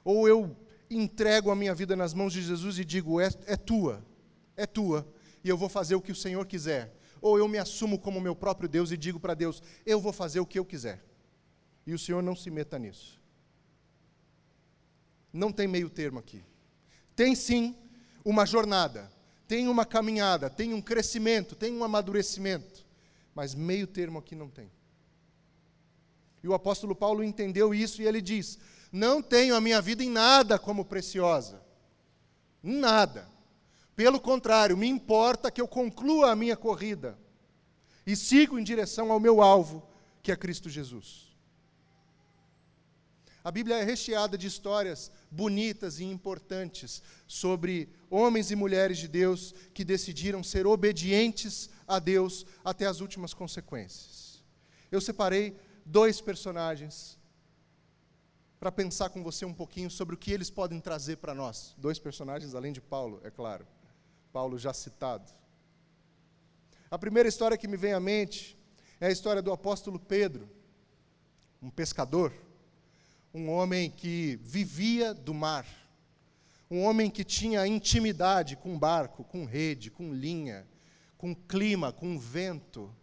Ou 0.02 0.26
eu 0.26 0.56
entrego 0.88 1.50
a 1.50 1.56
minha 1.56 1.74
vida 1.74 1.94
nas 1.94 2.14
mãos 2.14 2.32
de 2.32 2.40
Jesus 2.40 2.78
e 2.78 2.84
digo: 2.84 3.20
é, 3.20 3.28
é 3.46 3.56
tua, 3.56 4.02
é 4.56 4.66
tua 4.66 5.06
e 5.42 5.48
eu 5.48 5.56
vou 5.56 5.68
fazer 5.68 5.94
o 5.94 6.00
que 6.00 6.12
o 6.12 6.16
Senhor 6.16 6.46
quiser. 6.46 6.96
Ou 7.20 7.38
eu 7.38 7.46
me 7.46 7.58
assumo 7.58 7.98
como 7.98 8.20
meu 8.20 8.34
próprio 8.34 8.68
Deus 8.68 8.90
e 8.90 8.96
digo 8.96 9.20
para 9.20 9.34
Deus: 9.34 9.62
eu 9.84 10.00
vou 10.00 10.12
fazer 10.12 10.40
o 10.40 10.46
que 10.46 10.58
eu 10.58 10.64
quiser. 10.64 11.04
E 11.86 11.92
o 11.92 11.98
Senhor 11.98 12.22
não 12.22 12.36
se 12.36 12.50
meta 12.50 12.78
nisso. 12.78 13.19
Não 15.32 15.52
tem 15.52 15.68
meio 15.68 15.88
termo 15.88 16.18
aqui. 16.18 16.42
Tem 17.14 17.34
sim 17.34 17.76
uma 18.24 18.44
jornada, 18.44 19.10
tem 19.46 19.68
uma 19.68 19.84
caminhada, 19.84 20.48
tem 20.50 20.74
um 20.74 20.80
crescimento, 20.80 21.54
tem 21.54 21.72
um 21.72 21.84
amadurecimento, 21.84 22.84
mas 23.34 23.54
meio 23.54 23.86
termo 23.86 24.18
aqui 24.18 24.34
não 24.34 24.48
tem. 24.48 24.70
E 26.42 26.48
o 26.48 26.54
apóstolo 26.54 26.94
Paulo 26.94 27.22
entendeu 27.22 27.74
isso 27.74 28.00
e 28.00 28.06
ele 28.06 28.20
diz: 28.20 28.58
Não 28.90 29.22
tenho 29.22 29.54
a 29.54 29.60
minha 29.60 29.80
vida 29.80 30.02
em 30.02 30.10
nada 30.10 30.58
como 30.58 30.84
preciosa. 30.84 31.62
Nada. 32.62 33.28
Pelo 33.94 34.20
contrário, 34.20 34.76
me 34.76 34.88
importa 34.88 35.50
que 35.50 35.60
eu 35.60 35.68
conclua 35.68 36.30
a 36.30 36.36
minha 36.36 36.56
corrida 36.56 37.18
e 38.06 38.16
sigo 38.16 38.58
em 38.58 38.64
direção 38.64 39.12
ao 39.12 39.20
meu 39.20 39.42
alvo, 39.42 39.86
que 40.22 40.32
é 40.32 40.36
Cristo 40.36 40.70
Jesus. 40.70 41.29
A 43.42 43.50
Bíblia 43.50 43.76
é 43.76 43.82
recheada 43.82 44.36
de 44.36 44.46
histórias 44.46 45.10
bonitas 45.30 45.98
e 45.98 46.04
importantes 46.04 47.02
sobre 47.26 47.88
homens 48.10 48.50
e 48.50 48.56
mulheres 48.56 48.98
de 48.98 49.08
Deus 49.08 49.54
que 49.72 49.84
decidiram 49.84 50.42
ser 50.42 50.66
obedientes 50.66 51.70
a 51.88 51.98
Deus 51.98 52.44
até 52.62 52.86
as 52.86 53.00
últimas 53.00 53.32
consequências. 53.32 54.44
Eu 54.92 55.00
separei 55.00 55.56
dois 55.86 56.20
personagens 56.20 57.18
para 58.58 58.70
pensar 58.70 59.08
com 59.08 59.22
você 59.22 59.46
um 59.46 59.54
pouquinho 59.54 59.90
sobre 59.90 60.14
o 60.14 60.18
que 60.18 60.30
eles 60.30 60.50
podem 60.50 60.78
trazer 60.78 61.16
para 61.16 61.34
nós. 61.34 61.74
Dois 61.78 61.98
personagens, 61.98 62.54
além 62.54 62.74
de 62.74 62.80
Paulo, 62.80 63.20
é 63.24 63.30
claro. 63.30 63.66
Paulo 64.30 64.58
já 64.58 64.74
citado. 64.74 65.32
A 66.90 66.98
primeira 66.98 67.28
história 67.28 67.56
que 67.56 67.66
me 67.66 67.78
vem 67.78 67.94
à 67.94 68.00
mente 68.00 68.58
é 69.00 69.06
a 69.06 69.10
história 69.10 69.40
do 69.40 69.50
apóstolo 69.50 69.98
Pedro, 69.98 70.46
um 71.62 71.70
pescador, 71.70 72.34
um 73.32 73.48
homem 73.48 73.90
que 73.90 74.38
vivia 74.42 75.14
do 75.14 75.32
mar, 75.32 75.66
um 76.70 76.82
homem 76.82 77.08
que 77.08 77.24
tinha 77.24 77.66
intimidade 77.66 78.56
com 78.56 78.78
barco, 78.78 79.24
com 79.24 79.44
rede, 79.44 79.90
com 79.90 80.12
linha, 80.12 80.66
com 81.16 81.34
clima, 81.34 81.92
com 81.92 82.18
vento, 82.18 82.94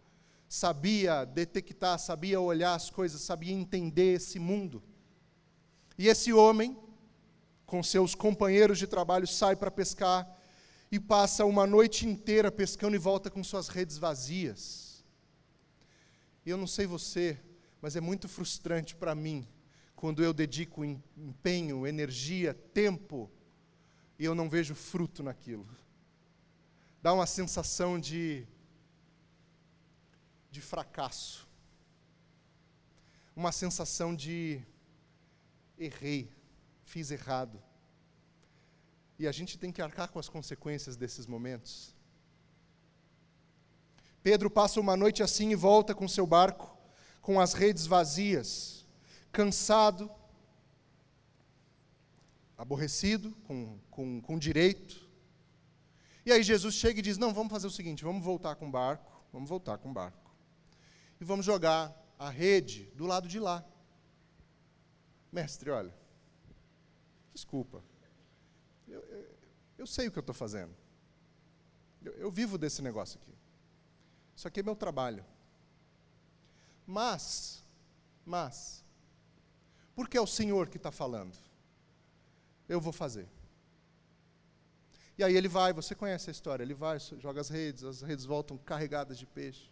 sabia 0.48 1.24
detectar, 1.24 1.98
sabia 1.98 2.40
olhar 2.40 2.74
as 2.74 2.90
coisas, 2.90 3.20
sabia 3.20 3.52
entender 3.52 4.14
esse 4.14 4.38
mundo. 4.38 4.82
E 5.96 6.08
esse 6.08 6.32
homem, 6.32 6.76
com 7.64 7.82
seus 7.82 8.14
companheiros 8.14 8.78
de 8.78 8.86
trabalho, 8.86 9.26
sai 9.26 9.56
para 9.56 9.70
pescar 9.70 10.28
e 10.90 10.98
passa 10.98 11.44
uma 11.44 11.66
noite 11.66 12.06
inteira 12.06 12.50
pescando 12.50 12.96
e 12.96 12.98
volta 12.98 13.30
com 13.30 13.42
suas 13.44 13.68
redes 13.68 13.98
vazias. 13.98 15.04
E 16.44 16.50
eu 16.50 16.56
não 16.56 16.66
sei 16.66 16.86
você, 16.86 17.38
mas 17.80 17.96
é 17.96 18.00
muito 18.00 18.28
frustrante 18.28 18.94
para 18.94 19.14
mim 19.14 19.46
quando 19.98 20.22
eu 20.22 20.32
dedico 20.32 20.84
empenho, 20.84 21.84
energia, 21.84 22.54
tempo 22.54 23.28
e 24.16 24.24
eu 24.24 24.32
não 24.32 24.48
vejo 24.48 24.72
fruto 24.72 25.24
naquilo. 25.24 25.68
Dá 27.02 27.12
uma 27.12 27.26
sensação 27.26 27.98
de 27.98 28.46
de 30.52 30.60
fracasso. 30.60 31.48
Uma 33.34 33.50
sensação 33.50 34.14
de 34.14 34.62
errei, 35.76 36.32
fiz 36.84 37.10
errado. 37.10 37.60
E 39.18 39.26
a 39.26 39.32
gente 39.32 39.58
tem 39.58 39.72
que 39.72 39.82
arcar 39.82 40.12
com 40.12 40.20
as 40.20 40.28
consequências 40.28 40.96
desses 40.96 41.26
momentos. 41.26 41.92
Pedro 44.22 44.48
passa 44.48 44.78
uma 44.78 44.96
noite 44.96 45.24
assim 45.24 45.50
e 45.50 45.56
volta 45.56 45.92
com 45.92 46.06
seu 46.06 46.24
barco, 46.24 46.78
com 47.20 47.40
as 47.40 47.52
redes 47.52 47.84
vazias, 47.84 48.77
cansado, 49.32 50.10
aborrecido, 52.56 53.32
com, 53.46 53.78
com, 53.90 54.20
com 54.20 54.38
direito. 54.38 55.08
E 56.26 56.32
aí 56.32 56.42
Jesus 56.42 56.74
chega 56.74 56.98
e 56.98 57.02
diz: 57.02 57.16
Não, 57.18 57.32
vamos 57.32 57.50
fazer 57.50 57.66
o 57.66 57.70
seguinte, 57.70 58.04
vamos 58.04 58.24
voltar 58.24 58.56
com 58.56 58.68
o 58.68 58.70
barco, 58.70 59.24
vamos 59.32 59.48
voltar 59.48 59.78
com 59.78 59.90
o 59.90 59.92
barco. 59.92 60.34
E 61.20 61.24
vamos 61.24 61.46
jogar 61.46 61.94
a 62.18 62.28
rede 62.28 62.84
do 62.94 63.06
lado 63.06 63.28
de 63.28 63.38
lá. 63.38 63.64
Mestre, 65.30 65.70
olha, 65.70 65.94
desculpa, 67.32 67.82
eu, 68.86 69.00
eu, 69.00 69.28
eu 69.78 69.86
sei 69.86 70.08
o 70.08 70.10
que 70.10 70.18
eu 70.18 70.22
estou 70.22 70.34
fazendo. 70.34 70.74
Eu, 72.02 72.12
eu 72.14 72.30
vivo 72.30 72.56
desse 72.56 72.82
negócio 72.82 73.18
aqui. 73.20 73.32
Isso 74.34 74.46
aqui 74.48 74.60
é 74.60 74.62
meu 74.62 74.76
trabalho. 74.76 75.24
Mas, 76.86 77.64
mas, 78.24 78.84
porque 79.98 80.16
é 80.16 80.20
o 80.20 80.28
Senhor 80.28 80.68
que 80.68 80.76
está 80.76 80.92
falando. 80.92 81.36
Eu 82.68 82.80
vou 82.80 82.92
fazer. 82.92 83.26
E 85.18 85.24
aí 85.24 85.36
ele 85.36 85.48
vai, 85.48 85.72
você 85.72 85.92
conhece 85.92 86.30
a 86.30 86.34
história, 86.36 86.62
ele 86.62 86.72
vai, 86.72 87.00
joga 87.00 87.40
as 87.40 87.48
redes, 87.48 87.82
as 87.82 88.00
redes 88.00 88.24
voltam 88.24 88.56
carregadas 88.56 89.18
de 89.18 89.26
peixe. 89.26 89.68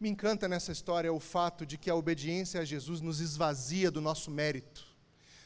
Me 0.00 0.08
encanta 0.08 0.48
nessa 0.48 0.72
história 0.72 1.12
o 1.12 1.20
fato 1.20 1.66
de 1.66 1.76
que 1.76 1.90
a 1.90 1.94
obediência 1.94 2.62
a 2.62 2.64
Jesus 2.64 3.02
nos 3.02 3.20
esvazia 3.20 3.90
do 3.90 4.00
nosso 4.00 4.30
mérito 4.30 4.90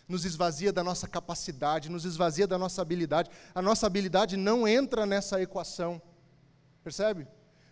nos 0.08 0.24
esvazia 0.24 0.72
da 0.72 0.84
nossa 0.84 1.08
capacidade, 1.08 1.90
nos 1.90 2.04
esvazia 2.04 2.46
da 2.46 2.56
nossa 2.56 2.80
habilidade. 2.80 3.28
A 3.52 3.60
nossa 3.60 3.88
habilidade 3.88 4.36
não 4.36 4.68
entra 4.68 5.04
nessa 5.04 5.42
equação. 5.42 6.00
Percebe? 6.84 7.26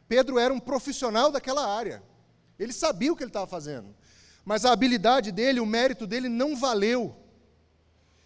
Pedro 0.09 0.37
era 0.37 0.53
um 0.53 0.59
profissional 0.59 1.31
daquela 1.31 1.65
área. 1.65 2.03
Ele 2.59 2.73
sabia 2.73 3.13
o 3.13 3.17
que 3.17 3.23
ele 3.23 3.31
estava 3.31 3.47
fazendo. 3.47 3.95
Mas 4.45 4.65
a 4.65 4.73
habilidade 4.73 5.33
dele, 5.33 5.61
o 5.61 5.67
mérito 5.67 6.07
dele 6.07 6.29
não 6.29 6.55
valeu. 6.57 7.17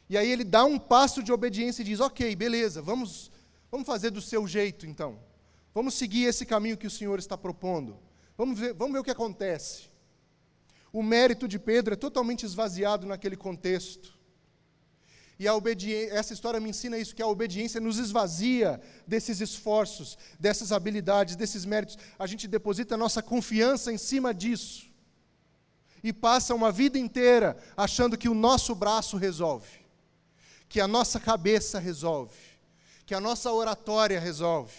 E 0.08 0.16
aí 0.16 0.30
ele 0.30 0.44
dá 0.44 0.64
um 0.64 0.78
passo 0.78 1.22
de 1.22 1.32
obediência 1.32 1.82
e 1.82 1.84
diz: 1.84 2.00
Ok, 2.00 2.34
beleza, 2.34 2.82
vamos, 2.82 3.30
vamos 3.70 3.86
fazer 3.86 4.10
do 4.10 4.20
seu 4.20 4.46
jeito 4.46 4.86
então. 4.86 5.18
Vamos 5.74 5.94
seguir 5.94 6.24
esse 6.24 6.44
caminho 6.44 6.76
que 6.76 6.86
o 6.86 6.90
Senhor 6.90 7.18
está 7.18 7.36
propondo. 7.36 7.96
Vamos 8.36 8.58
ver, 8.58 8.72
vamos 8.74 8.94
ver 8.94 9.00
o 9.00 9.04
que 9.04 9.10
acontece. 9.10 9.88
O 10.92 11.02
mérito 11.02 11.46
de 11.46 11.58
Pedro 11.58 11.94
é 11.94 11.96
totalmente 11.96 12.44
esvaziado 12.44 13.06
naquele 13.06 13.36
contexto. 13.36 14.18
E 15.38 15.46
a 15.46 15.54
obediência, 15.54 16.14
essa 16.14 16.32
história 16.32 16.58
me 16.58 16.70
ensina 16.70 16.98
isso, 16.98 17.14
que 17.14 17.22
a 17.22 17.26
obediência 17.26 17.80
nos 17.80 17.98
esvazia 17.98 18.80
desses 19.06 19.40
esforços, 19.40 20.18
dessas 20.38 20.72
habilidades, 20.72 21.36
desses 21.36 21.64
méritos. 21.64 21.96
A 22.18 22.26
gente 22.26 22.48
deposita 22.48 22.96
a 22.96 22.98
nossa 22.98 23.22
confiança 23.22 23.92
em 23.92 23.98
cima 23.98 24.34
disso. 24.34 24.90
E 26.02 26.12
passa 26.12 26.54
uma 26.54 26.70
vida 26.70 26.98
inteira 26.98 27.56
achando 27.76 28.16
que 28.16 28.28
o 28.28 28.34
nosso 28.34 28.74
braço 28.74 29.16
resolve, 29.16 29.86
que 30.68 30.80
a 30.80 30.88
nossa 30.88 31.18
cabeça 31.18 31.78
resolve, 31.78 32.38
que 33.04 33.14
a 33.14 33.20
nossa 33.20 33.52
oratória 33.52 34.20
resolve, 34.20 34.76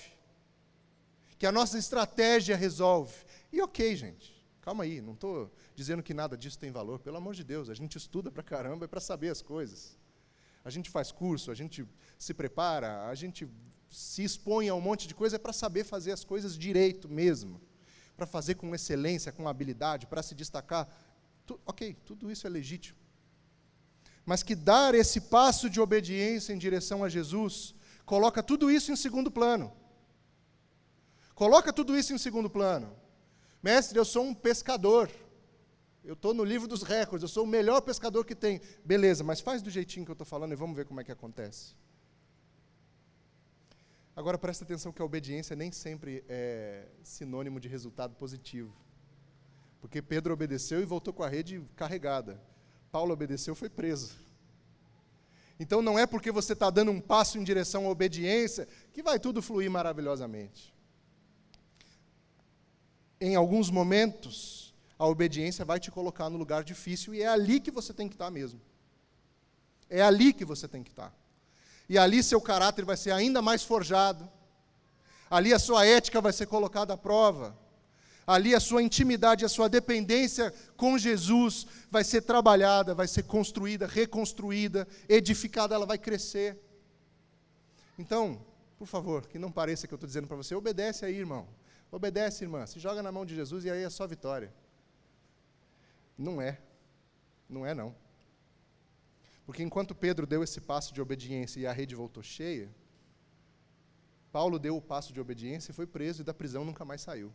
que 1.38 1.46
a 1.46 1.52
nossa 1.52 1.78
estratégia 1.78 2.56
resolve. 2.56 3.14
E 3.52 3.62
ok, 3.62 3.96
gente, 3.96 4.46
calma 4.62 4.84
aí, 4.84 5.02
não 5.02 5.14
estou 5.14 5.52
dizendo 5.76 6.04
que 6.04 6.14
nada 6.14 6.38
disso 6.38 6.60
tem 6.60 6.72
valor, 6.72 7.00
pelo 7.00 7.18
amor 7.18 7.34
de 7.34 7.44
Deus, 7.44 7.70
a 7.70 7.74
gente 7.74 7.98
estuda 7.98 8.30
pra 8.30 8.44
caramba 8.44 8.86
é 8.86 8.88
para 8.88 9.00
saber 9.00 9.30
as 9.30 9.42
coisas. 9.42 9.98
A 10.64 10.70
gente 10.70 10.90
faz 10.90 11.12
curso, 11.12 11.52
a 11.52 11.56
gente 11.56 11.88
se 12.18 12.34
prepara, 12.34 13.08
a 13.08 13.16
gente 13.16 13.48
se 13.90 14.24
expõe 14.24 14.70
a 14.70 14.76
um 14.76 14.82
monte 14.82 15.08
de 15.08 15.16
coisa 15.16 15.40
para 15.40 15.54
saber 15.54 15.84
fazer 15.84 16.12
as 16.12 16.24
coisas 16.24 16.58
direito 16.58 17.10
mesmo, 17.10 17.62
para 18.16 18.28
fazer 18.28 18.56
com 18.56 18.76
excelência, 18.76 19.32
com 19.32 19.48
habilidade, 19.48 20.06
para 20.06 20.22
se 20.22 20.36
destacar. 20.36 20.88
Tu, 21.50 21.60
ok, 21.66 21.98
tudo 22.06 22.30
isso 22.30 22.46
é 22.46 22.50
legítimo. 22.50 23.00
Mas 24.24 24.44
que 24.44 24.54
dar 24.54 24.94
esse 24.94 25.20
passo 25.20 25.68
de 25.68 25.82
obediência 25.82 26.54
em 26.54 26.60
direção 26.60 27.04
a 27.04 27.10
Jesus 27.10 27.74
coloca 28.06 28.44
tudo 28.44 28.70
isso 28.70 28.92
em 28.92 28.96
segundo 28.96 29.32
plano. 29.32 29.76
Coloca 31.34 31.74
tudo 31.74 31.98
isso 31.98 32.14
em 32.14 32.20
segundo 32.20 32.52
plano. 32.52 32.96
Mestre, 33.64 33.98
eu 33.98 34.06
sou 34.06 34.24
um 34.24 34.32
pescador. 34.32 35.10
Eu 36.04 36.14
estou 36.14 36.36
no 36.36 36.44
livro 36.44 36.68
dos 36.68 36.84
recordes, 36.84 37.24
eu 37.24 37.28
sou 37.28 37.46
o 37.46 37.48
melhor 37.48 37.82
pescador 37.82 38.24
que 38.24 38.36
tem. 38.36 38.62
Beleza, 38.86 39.24
mas 39.24 39.42
faz 39.42 39.60
do 39.60 39.72
jeitinho 39.72 40.06
que 40.06 40.12
eu 40.12 40.20
estou 40.20 40.28
falando 40.28 40.52
e 40.52 40.56
vamos 40.56 40.76
ver 40.76 40.86
como 40.86 41.02
é 41.02 41.04
que 41.04 41.12
acontece. 41.12 41.74
Agora 44.16 44.38
presta 44.38 44.64
atenção 44.64 44.92
que 44.92 45.02
a 45.02 45.06
obediência 45.06 45.56
nem 45.56 45.72
sempre 45.72 46.24
é 46.30 46.88
sinônimo 47.02 47.60
de 47.60 47.68
resultado 47.68 48.14
positivo. 48.14 48.72
Porque 49.80 50.02
Pedro 50.02 50.34
obedeceu 50.34 50.82
e 50.82 50.86
voltou 50.86 51.14
com 51.14 51.24
a 51.24 51.30
rede 51.30 51.62
carregada. 51.76 52.42
Paulo 52.92 53.14
obedeceu 53.14 53.56
foi 53.56 53.70
preso. 53.70 54.16
Então 55.60 55.82
não 55.82 56.00
é 56.00 56.06
porque 56.06 56.32
você 56.32 56.54
está 56.54 56.70
dando 56.70 56.92
um 56.92 57.02
passo 57.02 57.38
em 57.38 57.44
direção 57.44 57.86
à 57.86 57.90
obediência 57.90 58.68
que 58.94 59.04
vai 59.04 59.20
tudo 59.20 59.42
fluir 59.42 59.70
maravilhosamente. 59.70 60.74
Em 63.20 63.36
alguns 63.36 63.70
momentos, 63.70 64.74
a 64.98 65.06
obediência 65.06 65.66
vai 65.66 65.80
te 65.80 65.92
colocar 65.92 66.30
no 66.30 66.38
lugar 66.38 66.64
difícil 66.64 67.14
e 67.14 67.22
é 67.22 67.28
ali 67.28 67.60
que 67.60 67.72
você 67.72 67.94
tem 67.94 68.08
que 68.08 68.16
estar 68.16 68.32
mesmo. 68.32 68.62
É 69.90 70.02
ali 70.02 70.32
que 70.32 70.46
você 70.46 70.68
tem 70.68 70.84
que 70.84 70.92
estar. 70.92 71.14
E 71.90 71.98
ali 71.98 72.24
seu 72.24 72.40
caráter 72.40 72.86
vai 72.86 72.96
ser 72.96 73.12
ainda 73.12 73.42
mais 73.42 73.64
forjado. 73.64 74.30
Ali 75.30 75.54
a 75.54 75.60
sua 75.60 75.86
ética 75.86 76.22
vai 76.22 76.32
ser 76.32 76.46
colocada 76.46 76.94
à 76.94 76.98
prova. 76.98 77.58
Ali 78.30 78.54
a 78.54 78.60
sua 78.60 78.84
intimidade, 78.84 79.44
a 79.44 79.50
sua 79.50 79.68
dependência 79.68 80.54
com 80.78 81.00
Jesus 81.00 81.66
vai 81.90 82.04
ser 82.04 82.22
trabalhada, 82.22 82.94
vai 82.94 83.08
ser 83.08 83.24
construída, 83.24 83.88
reconstruída, 83.88 84.88
edificada, 85.18 85.74
ela 85.74 85.88
vai 85.88 85.98
crescer. 85.98 86.56
Então, 87.98 88.40
por 88.78 88.86
favor, 88.86 89.26
que 89.26 89.40
não 89.40 89.52
pareça 89.52 89.88
que 89.88 89.94
eu 89.96 89.96
estou 89.96 90.06
dizendo 90.06 90.28
para 90.28 90.38
você, 90.38 90.54
obedece 90.54 91.04
aí, 91.06 91.16
irmão. 91.16 91.48
Obedece, 91.92 92.44
irmã. 92.44 92.68
Se 92.68 92.80
joga 92.80 93.02
na 93.02 93.12
mão 93.12 93.26
de 93.26 93.34
Jesus 93.34 93.66
e 93.66 93.72
aí 93.72 93.82
é 93.82 93.90
só 93.90 94.06
vitória. 94.06 94.54
Não 96.16 96.40
é. 96.40 96.60
Não 97.50 97.66
é, 97.66 97.74
não. 97.74 97.96
Porque 99.44 99.64
enquanto 99.64 99.96
Pedro 99.96 100.28
deu 100.28 100.44
esse 100.44 100.62
passo 100.62 100.94
de 100.94 101.02
obediência 101.02 101.60
e 101.62 101.66
a 101.66 101.74
rede 101.74 101.96
voltou 101.96 102.22
cheia, 102.22 102.70
Paulo 104.32 104.60
deu 104.60 104.78
o 104.78 104.82
passo 104.82 105.12
de 105.12 105.20
obediência 105.20 105.72
e 105.72 105.74
foi 105.74 105.88
preso 105.88 106.22
e 106.22 106.24
da 106.24 106.32
prisão 106.32 106.64
nunca 106.64 106.86
mais 106.86 107.02
saiu. 107.02 107.34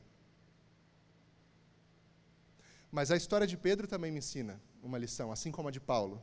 Mas 2.95 3.11
a 3.11 3.17
história 3.17 3.45
de 3.45 3.57
Pedro 3.57 3.89
também 3.89 4.13
me 4.13 4.21
ensina 4.21 4.63
uma 4.81 4.97
lição, 4.97 5.33
assim 5.33 5.51
como 5.51 5.67
a 5.67 5.73
de 5.73 5.81
Paulo. 5.81 6.23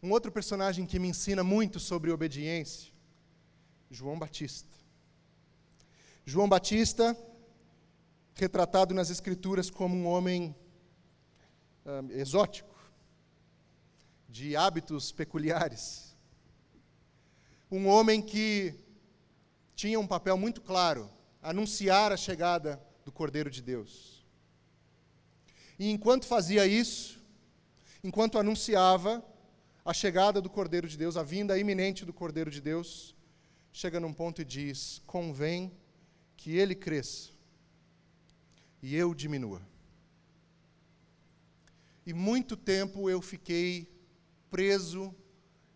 Um 0.00 0.12
outro 0.12 0.30
personagem 0.30 0.86
que 0.86 0.96
me 1.00 1.08
ensina 1.08 1.42
muito 1.42 1.80
sobre 1.80 2.12
obediência, 2.12 2.92
João 3.90 4.16
Batista. 4.16 4.68
João 6.24 6.48
Batista 6.48 7.18
retratado 8.32 8.94
nas 8.94 9.10
Escrituras 9.10 9.70
como 9.70 9.96
um 9.96 10.06
homem 10.06 10.54
um, 11.84 12.12
exótico, 12.12 12.76
de 14.28 14.54
hábitos 14.54 15.10
peculiares. 15.10 16.16
Um 17.68 17.88
homem 17.88 18.22
que 18.22 18.72
tinha 19.74 19.98
um 19.98 20.06
papel 20.06 20.38
muito 20.38 20.60
claro, 20.60 21.10
anunciar 21.42 22.12
a 22.12 22.16
chegada 22.16 22.80
do 23.04 23.10
Cordeiro 23.10 23.50
de 23.50 23.60
Deus. 23.60 24.17
E 25.78 25.90
enquanto 25.90 26.26
fazia 26.26 26.66
isso, 26.66 27.20
enquanto 28.02 28.38
anunciava 28.38 29.24
a 29.84 29.94
chegada 29.94 30.40
do 30.40 30.50
Cordeiro 30.50 30.88
de 30.88 30.96
Deus, 30.96 31.16
a 31.16 31.22
vinda 31.22 31.58
iminente 31.58 32.04
do 32.04 32.12
Cordeiro 32.12 32.50
de 32.50 32.60
Deus, 32.60 33.14
chega 33.72 34.00
num 34.00 34.12
ponto 34.12 34.42
e 34.42 34.44
diz: 34.44 35.00
convém 35.06 35.72
que 36.36 36.56
ele 36.56 36.74
cresça 36.74 37.30
e 38.82 38.94
eu 38.94 39.14
diminua. 39.14 39.62
E 42.04 42.12
muito 42.12 42.56
tempo 42.56 43.10
eu 43.10 43.20
fiquei 43.20 43.86
preso 44.50 45.14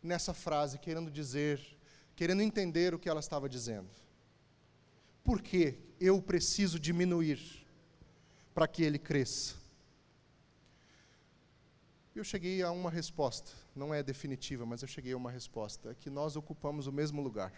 nessa 0.03 0.33
frase, 0.33 0.79
querendo 0.79 1.11
dizer, 1.11 1.61
querendo 2.17 2.43
entender 2.43 2.95
o 2.95 2.99
que 2.99 3.09
ela 3.09 3.21
estava 3.21 3.49
dizendo. 3.49 3.91
Por 5.23 5.41
que 5.41 5.79
eu 6.01 6.21
preciso 6.21 6.81
diminuir 6.81 7.67
para 8.55 8.67
que 8.67 8.83
ele 8.83 8.99
cresça? 8.99 9.62
Eu 12.15 12.25
cheguei 12.25 12.63
a 12.63 12.71
uma 12.71 12.91
resposta, 12.91 13.53
não 13.75 13.93
é 13.93 14.03
definitiva, 14.03 14.67
mas 14.67 14.83
eu 14.83 14.89
cheguei 14.89 15.13
a 15.13 15.17
uma 15.17 15.31
resposta, 15.31 15.91
é 15.91 15.95
que 15.95 16.11
nós 16.11 16.37
ocupamos 16.37 16.87
o 16.87 16.93
mesmo 16.93 17.23
lugar. 17.23 17.53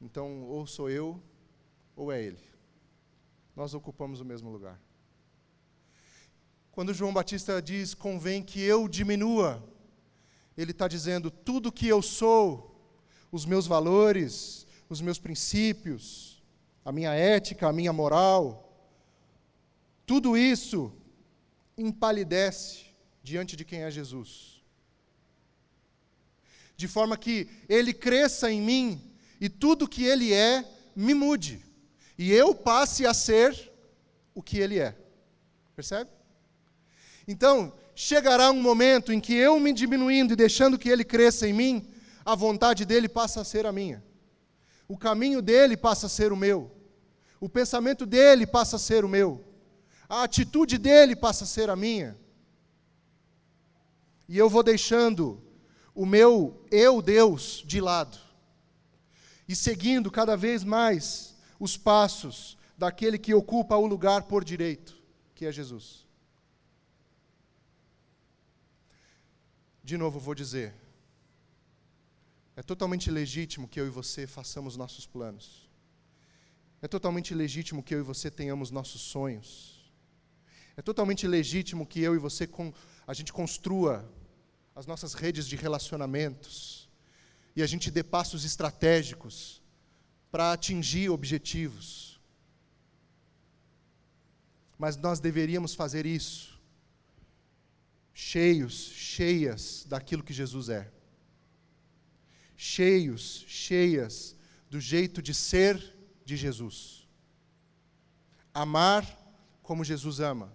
Então, 0.00 0.42
ou 0.44 0.66
sou 0.66 0.88
eu, 0.88 1.20
ou 1.96 2.12
é 2.12 2.22
ele 2.22 2.54
nós 3.54 3.72
ocupamos 3.72 4.20
o 4.20 4.24
mesmo 4.24 4.50
lugar. 4.50 4.80
Quando 6.72 6.92
João 6.92 7.12
Batista 7.12 7.62
diz, 7.62 7.94
convém 7.94 8.42
que 8.42 8.60
eu 8.60 8.88
diminua, 8.88 9.62
ele 10.56 10.72
está 10.72 10.88
dizendo, 10.88 11.30
tudo 11.30 11.70
que 11.70 11.86
eu 11.86 12.02
sou, 12.02 12.74
os 13.30 13.46
meus 13.46 13.66
valores, 13.66 14.66
os 14.88 15.00
meus 15.00 15.18
princípios, 15.18 16.42
a 16.84 16.90
minha 16.90 17.12
ética, 17.12 17.68
a 17.68 17.72
minha 17.72 17.92
moral, 17.92 18.60
tudo 20.04 20.36
isso 20.36 20.92
empalidece 21.76 22.84
diante 23.22 23.56
de 23.56 23.64
quem 23.64 23.82
é 23.82 23.90
Jesus. 23.90 24.62
De 26.76 26.88
forma 26.88 27.16
que 27.16 27.48
ele 27.68 27.92
cresça 27.92 28.50
em 28.50 28.60
mim 28.60 29.00
e 29.40 29.48
tudo 29.48 29.88
que 29.88 30.04
ele 30.04 30.32
é 30.32 30.64
me 30.94 31.14
mude 31.14 31.64
e 32.16 32.32
eu 32.32 32.54
passe 32.54 33.06
a 33.06 33.12
ser 33.12 33.72
o 34.34 34.42
que 34.42 34.58
ele 34.58 34.78
é. 34.78 34.94
Percebe? 35.74 36.10
Então, 37.26 37.72
chegará 37.94 38.50
um 38.50 38.60
momento 38.60 39.12
em 39.12 39.20
que 39.20 39.34
eu 39.34 39.58
me 39.58 39.72
diminuindo 39.72 40.32
e 40.32 40.36
deixando 40.36 40.78
que 40.78 40.88
ele 40.88 41.04
cresça 41.04 41.48
em 41.48 41.52
mim, 41.52 41.88
a 42.24 42.34
vontade 42.34 42.84
dele 42.84 43.08
passa 43.08 43.40
a 43.40 43.44
ser 43.44 43.66
a 43.66 43.72
minha. 43.72 44.02
O 44.86 44.96
caminho 44.96 45.42
dele 45.42 45.76
passa 45.76 46.06
a 46.06 46.08
ser 46.08 46.32
o 46.32 46.36
meu. 46.36 46.70
O 47.40 47.48
pensamento 47.48 48.06
dele 48.06 48.46
passa 48.46 48.76
a 48.76 48.78
ser 48.78 49.04
o 49.04 49.08
meu. 49.08 49.44
A 50.08 50.22
atitude 50.24 50.78
dele 50.78 51.16
passa 51.16 51.44
a 51.44 51.46
ser 51.46 51.70
a 51.70 51.76
minha. 51.76 52.18
E 54.28 54.38
eu 54.38 54.48
vou 54.48 54.62
deixando 54.62 55.42
o 55.94 56.04
meu 56.04 56.64
eu, 56.70 57.00
Deus, 57.00 57.62
de 57.66 57.80
lado. 57.80 58.18
E 59.46 59.54
seguindo 59.54 60.10
cada 60.10 60.36
vez 60.36 60.64
mais 60.64 61.36
os 61.58 61.76
passos 61.76 62.56
daquele 62.76 63.18
que 63.18 63.34
ocupa 63.34 63.76
o 63.76 63.86
lugar 63.86 64.22
por 64.22 64.44
direito, 64.44 64.96
que 65.34 65.46
é 65.46 65.52
Jesus. 65.52 66.04
De 69.82 69.96
novo 69.98 70.18
vou 70.18 70.34
dizer, 70.34 70.74
é 72.56 72.62
totalmente 72.62 73.10
legítimo 73.10 73.68
que 73.68 73.78
eu 73.78 73.86
e 73.86 73.90
você 73.90 74.26
façamos 74.26 74.76
nossos 74.76 75.06
planos. 75.06 75.68
É 76.80 76.88
totalmente 76.88 77.34
legítimo 77.34 77.82
que 77.82 77.94
eu 77.94 78.00
e 78.00 78.02
você 78.02 78.30
tenhamos 78.30 78.70
nossos 78.70 79.00
sonhos. 79.00 79.73
É 80.76 80.82
totalmente 80.82 81.26
legítimo 81.26 81.86
que 81.86 82.00
eu 82.00 82.14
e 82.14 82.18
você 82.18 82.48
a 83.06 83.14
gente 83.14 83.32
construa 83.32 84.08
as 84.74 84.86
nossas 84.86 85.14
redes 85.14 85.46
de 85.46 85.56
relacionamentos 85.56 86.88
e 87.54 87.62
a 87.62 87.66
gente 87.66 87.90
dê 87.90 88.02
passos 88.02 88.44
estratégicos 88.44 89.62
para 90.30 90.52
atingir 90.52 91.10
objetivos. 91.10 92.20
Mas 94.76 94.96
nós 94.96 95.20
deveríamos 95.20 95.74
fazer 95.74 96.04
isso 96.04 96.54
cheios, 98.14 98.74
cheias 98.94 99.84
daquilo 99.88 100.22
que 100.22 100.32
Jesus 100.32 100.68
é. 100.68 100.90
Cheios, 102.56 103.44
cheias 103.48 104.36
do 104.70 104.80
jeito 104.80 105.20
de 105.20 105.34
ser 105.34 105.96
de 106.24 106.36
Jesus. 106.36 107.08
Amar 108.52 109.04
como 109.62 109.84
Jesus 109.84 110.20
ama. 110.20 110.52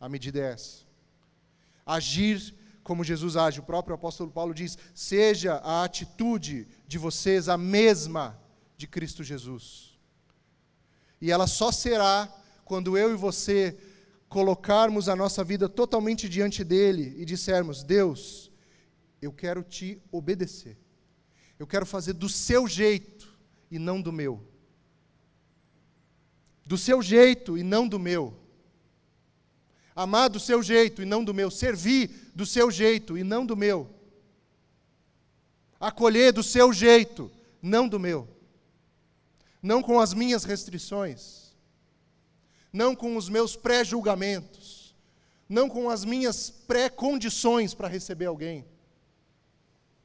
A 0.00 0.08
medida 0.08 0.40
é 0.40 0.52
essa. 0.52 0.80
Agir 1.84 2.54
como 2.82 3.04
Jesus 3.04 3.36
age. 3.36 3.60
O 3.60 3.64
próprio 3.64 3.94
apóstolo 3.94 4.30
Paulo 4.30 4.54
diz: 4.54 4.78
seja 4.94 5.56
a 5.56 5.84
atitude 5.84 6.66
de 6.88 6.98
vocês 6.98 7.48
a 7.48 7.58
mesma 7.58 8.40
de 8.76 8.86
Cristo 8.86 9.22
Jesus. 9.22 9.98
E 11.20 11.30
ela 11.30 11.46
só 11.46 11.70
será 11.70 12.34
quando 12.64 12.96
eu 12.96 13.12
e 13.12 13.16
você 13.16 13.76
colocarmos 14.28 15.08
a 15.08 15.14
nossa 15.14 15.44
vida 15.44 15.68
totalmente 15.68 16.28
diante 16.28 16.64
dele 16.64 17.14
e 17.18 17.24
dissermos: 17.24 17.82
Deus, 17.82 18.50
eu 19.20 19.32
quero 19.32 19.62
te 19.62 20.00
obedecer. 20.10 20.78
Eu 21.58 21.66
quero 21.66 21.84
fazer 21.84 22.14
do 22.14 22.28
seu 22.28 22.66
jeito 22.66 23.36
e 23.70 23.78
não 23.78 24.00
do 24.00 24.10
meu. 24.10 24.42
Do 26.64 26.78
seu 26.78 27.02
jeito 27.02 27.58
e 27.58 27.62
não 27.62 27.86
do 27.86 27.98
meu. 27.98 28.39
Amar 29.94 30.30
do 30.30 30.40
seu 30.40 30.62
jeito 30.62 31.02
e 31.02 31.04
não 31.04 31.24
do 31.24 31.34
meu. 31.34 31.50
Servir 31.50 32.30
do 32.34 32.46
seu 32.46 32.70
jeito 32.70 33.18
e 33.18 33.24
não 33.24 33.44
do 33.44 33.56
meu. 33.56 33.88
Acolher 35.78 36.32
do 36.32 36.42
seu 36.42 36.72
jeito, 36.72 37.30
não 37.62 37.88
do 37.88 37.98
meu. 37.98 38.28
Não 39.62 39.82
com 39.82 39.98
as 39.98 40.14
minhas 40.14 40.44
restrições. 40.44 41.54
Não 42.72 42.94
com 42.94 43.16
os 43.16 43.28
meus 43.28 43.56
pré-julgamentos. 43.56 44.94
Não 45.48 45.68
com 45.68 45.90
as 45.90 46.04
minhas 46.04 46.50
pré-condições 46.50 47.74
para 47.74 47.88
receber 47.88 48.26
alguém. 48.26 48.64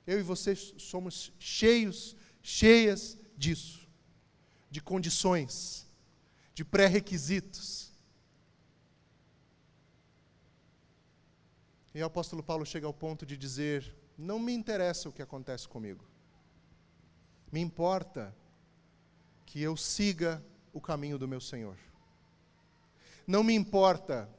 Eu 0.08 0.20
e 0.20 0.24
você 0.24 0.56
somos 0.56 1.32
cheios, 1.40 2.16
cheias 2.42 3.18
disso, 3.36 3.88
de 4.70 4.80
condições, 4.80 5.86
de 6.54 6.64
pré-requisitos. 6.64 7.85
E 11.96 12.04
o 12.04 12.06
apóstolo 12.06 12.44
Paulo 12.44 12.64
chega 12.64 12.86
ao 12.86 12.94
ponto 12.94 13.26
de 13.26 13.36
dizer: 13.36 13.96
não 14.16 14.38
me 14.38 14.54
interessa 14.54 15.10
o 15.10 15.12
que 15.12 15.24
acontece 15.24 15.68
comigo, 15.68 16.06
me 17.52 17.60
importa 17.60 18.36
que 19.48 19.62
eu 19.62 19.76
siga 19.76 20.44
o 20.72 20.80
caminho 20.80 21.18
do 21.18 21.28
meu 21.28 21.42
Senhor. 21.42 21.78
Não 23.26 23.44
me 23.44 23.56
importa 23.56 24.30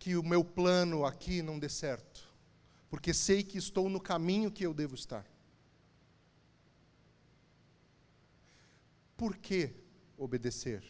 que 0.00 0.16
o 0.16 0.22
meu 0.24 0.42
plano 0.42 1.04
aqui 1.04 1.42
não 1.42 1.58
dê 1.58 1.68
certo 1.68 2.30
porque 2.90 3.14
sei 3.14 3.44
que 3.44 3.56
estou 3.56 3.88
no 3.88 4.00
caminho 4.00 4.50
que 4.50 4.66
eu 4.66 4.74
devo 4.74 4.96
estar. 4.96 5.24
Por 9.16 9.36
que 9.36 9.72
obedecer? 10.18 10.82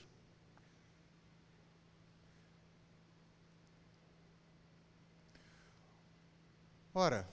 Ora, 6.94 7.28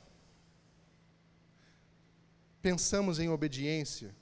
pensamos 2.62 3.18
em 3.18 3.30
obediência 3.30 4.16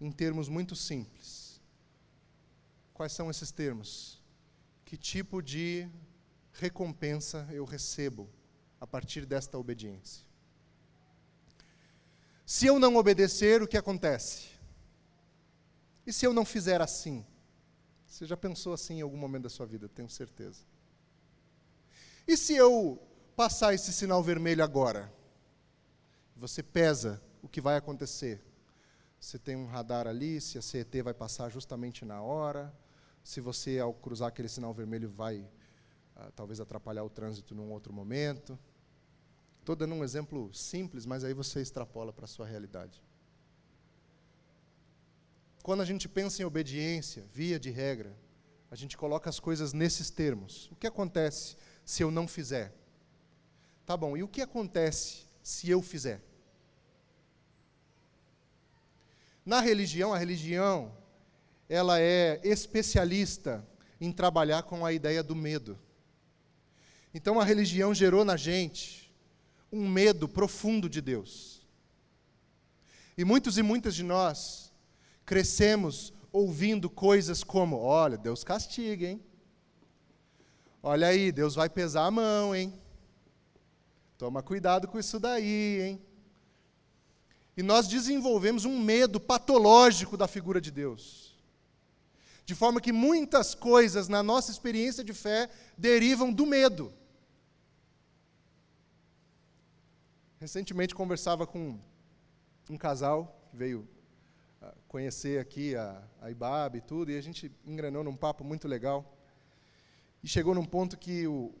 em 0.00 0.12
termos 0.12 0.48
muito 0.48 0.76
simples. 0.76 1.60
Quais 2.92 3.12
são 3.12 3.30
esses 3.30 3.50
termos? 3.50 4.22
Que 4.84 4.96
tipo 4.96 5.42
de 5.42 5.88
recompensa 6.52 7.48
eu 7.50 7.64
recebo 7.64 8.28
a 8.80 8.86
partir 8.86 9.24
desta 9.24 9.58
obediência. 9.58 10.24
Se 12.44 12.66
eu 12.66 12.78
não 12.78 12.96
obedecer, 12.96 13.62
o 13.62 13.66
que 13.66 13.76
acontece? 13.76 14.48
E 16.06 16.12
se 16.12 16.24
eu 16.24 16.32
não 16.32 16.44
fizer 16.44 16.80
assim? 16.80 17.24
Você 18.06 18.24
já 18.24 18.36
pensou 18.36 18.72
assim 18.72 18.98
em 18.98 19.02
algum 19.02 19.16
momento 19.16 19.44
da 19.44 19.48
sua 19.48 19.66
vida, 19.66 19.88
tenho 19.88 20.08
certeza. 20.08 20.60
E 22.28 22.36
se 22.36 22.54
eu 22.54 23.00
passar 23.36 23.74
esse 23.74 23.92
sinal 23.92 24.22
vermelho 24.22 24.64
agora? 24.64 25.12
Você 26.34 26.62
pesa 26.62 27.22
o 27.42 27.48
que 27.48 27.60
vai 27.60 27.76
acontecer. 27.76 28.42
Você 29.20 29.38
tem 29.38 29.54
um 29.54 29.66
radar 29.66 30.06
ali, 30.06 30.40
se 30.40 30.56
a 30.56 30.62
CET 30.62 31.02
vai 31.02 31.12
passar 31.12 31.50
justamente 31.50 32.04
na 32.04 32.22
hora, 32.22 32.74
se 33.22 33.40
você, 33.40 33.78
ao 33.78 33.92
cruzar 33.92 34.28
aquele 34.28 34.48
sinal 34.48 34.72
vermelho, 34.72 35.10
vai 35.10 35.40
uh, 35.40 36.32
talvez 36.34 36.60
atrapalhar 36.60 37.04
o 37.04 37.10
trânsito 37.10 37.54
num 37.54 37.70
outro 37.70 37.92
momento. 37.92 38.58
Estou 39.60 39.76
dando 39.76 39.94
um 39.94 40.04
exemplo 40.04 40.52
simples, 40.54 41.04
mas 41.04 41.22
aí 41.22 41.34
você 41.34 41.60
extrapola 41.60 42.12
para 42.12 42.24
a 42.24 42.28
sua 42.28 42.46
realidade. 42.46 43.02
Quando 45.62 45.82
a 45.82 45.84
gente 45.84 46.08
pensa 46.08 46.40
em 46.40 46.44
obediência, 46.44 47.26
via 47.32 47.58
de 47.58 47.70
regra, 47.70 48.16
a 48.70 48.76
gente 48.76 48.96
coloca 48.96 49.28
as 49.28 49.40
coisas 49.40 49.72
nesses 49.72 50.08
termos. 50.08 50.70
O 50.70 50.76
que 50.76 50.86
acontece 50.86 51.56
se 51.84 52.02
eu 52.02 52.10
não 52.10 52.26
fizer? 52.26 52.72
Tá 53.86 53.96
bom, 53.96 54.16
e 54.16 54.22
o 54.24 54.28
que 54.28 54.42
acontece 54.42 55.26
se 55.44 55.70
eu 55.70 55.80
fizer? 55.80 56.20
Na 59.44 59.60
religião, 59.60 60.12
a 60.12 60.18
religião, 60.18 60.92
ela 61.68 62.00
é 62.00 62.40
especialista 62.42 63.64
em 64.00 64.10
trabalhar 64.10 64.64
com 64.64 64.84
a 64.84 64.92
ideia 64.92 65.22
do 65.22 65.36
medo. 65.36 65.78
Então 67.14 67.38
a 67.38 67.44
religião 67.44 67.94
gerou 67.94 68.24
na 68.24 68.36
gente 68.36 69.14
um 69.70 69.88
medo 69.88 70.28
profundo 70.28 70.88
de 70.88 71.00
Deus. 71.00 71.64
E 73.16 73.24
muitos 73.24 73.56
e 73.56 73.62
muitas 73.62 73.94
de 73.94 74.02
nós 74.02 74.72
crescemos 75.24 76.12
ouvindo 76.32 76.90
coisas 76.90 77.44
como: 77.44 77.76
olha, 77.76 78.18
Deus 78.18 78.42
castiga, 78.42 79.06
hein? 79.06 79.22
Olha 80.82 81.06
aí, 81.06 81.30
Deus 81.30 81.54
vai 81.54 81.70
pesar 81.70 82.06
a 82.06 82.10
mão, 82.10 82.52
hein? 82.52 82.74
Toma 84.18 84.42
cuidado 84.42 84.88
com 84.88 84.98
isso 84.98 85.20
daí, 85.20 85.80
hein? 85.82 86.02
E 87.56 87.62
nós 87.62 87.86
desenvolvemos 87.86 88.64
um 88.64 88.78
medo 88.78 89.20
patológico 89.20 90.16
da 90.16 90.26
figura 90.26 90.60
de 90.60 90.70
Deus. 90.70 91.34
De 92.44 92.54
forma 92.54 92.80
que 92.80 92.92
muitas 92.92 93.54
coisas 93.54 94.08
na 94.08 94.22
nossa 94.22 94.50
experiência 94.50 95.02
de 95.02 95.12
fé 95.12 95.50
derivam 95.76 96.32
do 96.32 96.46
medo. 96.46 96.92
Recentemente 100.38 100.94
conversava 100.94 101.46
com 101.46 101.78
um 102.70 102.76
casal 102.76 103.40
que 103.50 103.56
veio 103.56 103.88
ah, 104.62 104.74
conhecer 104.86 105.40
aqui 105.40 105.74
a, 105.74 106.02
a 106.20 106.30
IBAB 106.30 106.76
e 106.76 106.80
tudo, 106.80 107.10
e 107.10 107.18
a 107.18 107.22
gente 107.22 107.50
engrenou 107.66 108.04
num 108.04 108.16
papo 108.16 108.44
muito 108.44 108.68
legal. 108.68 109.16
E 110.22 110.28
chegou 110.28 110.54
num 110.54 110.64
ponto 110.64 110.96
que 110.96 111.26
o, 111.26 111.54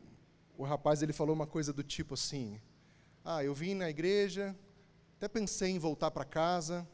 o 0.56 0.64
rapaz 0.64 1.02
ele 1.02 1.12
falou 1.12 1.34
uma 1.34 1.46
coisa 1.46 1.72
do 1.72 1.82
tipo 1.82 2.14
assim: 2.14 2.60
Ah, 3.24 3.44
eu 3.44 3.54
vim 3.54 3.74
na 3.74 3.88
igreja, 3.88 4.56
até 5.16 5.28
pensei 5.28 5.70
em 5.70 5.78
voltar 5.78 6.10
para 6.10 6.24
casa, 6.24 6.86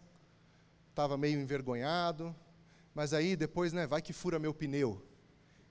estava 0.90 1.16
meio 1.16 1.40
envergonhado, 1.40 2.34
mas 2.94 3.12
aí 3.14 3.36
depois, 3.36 3.72
né, 3.72 3.86
vai 3.86 4.02
que 4.02 4.12
fura 4.12 4.38
meu 4.38 4.52
pneu. 4.52 5.02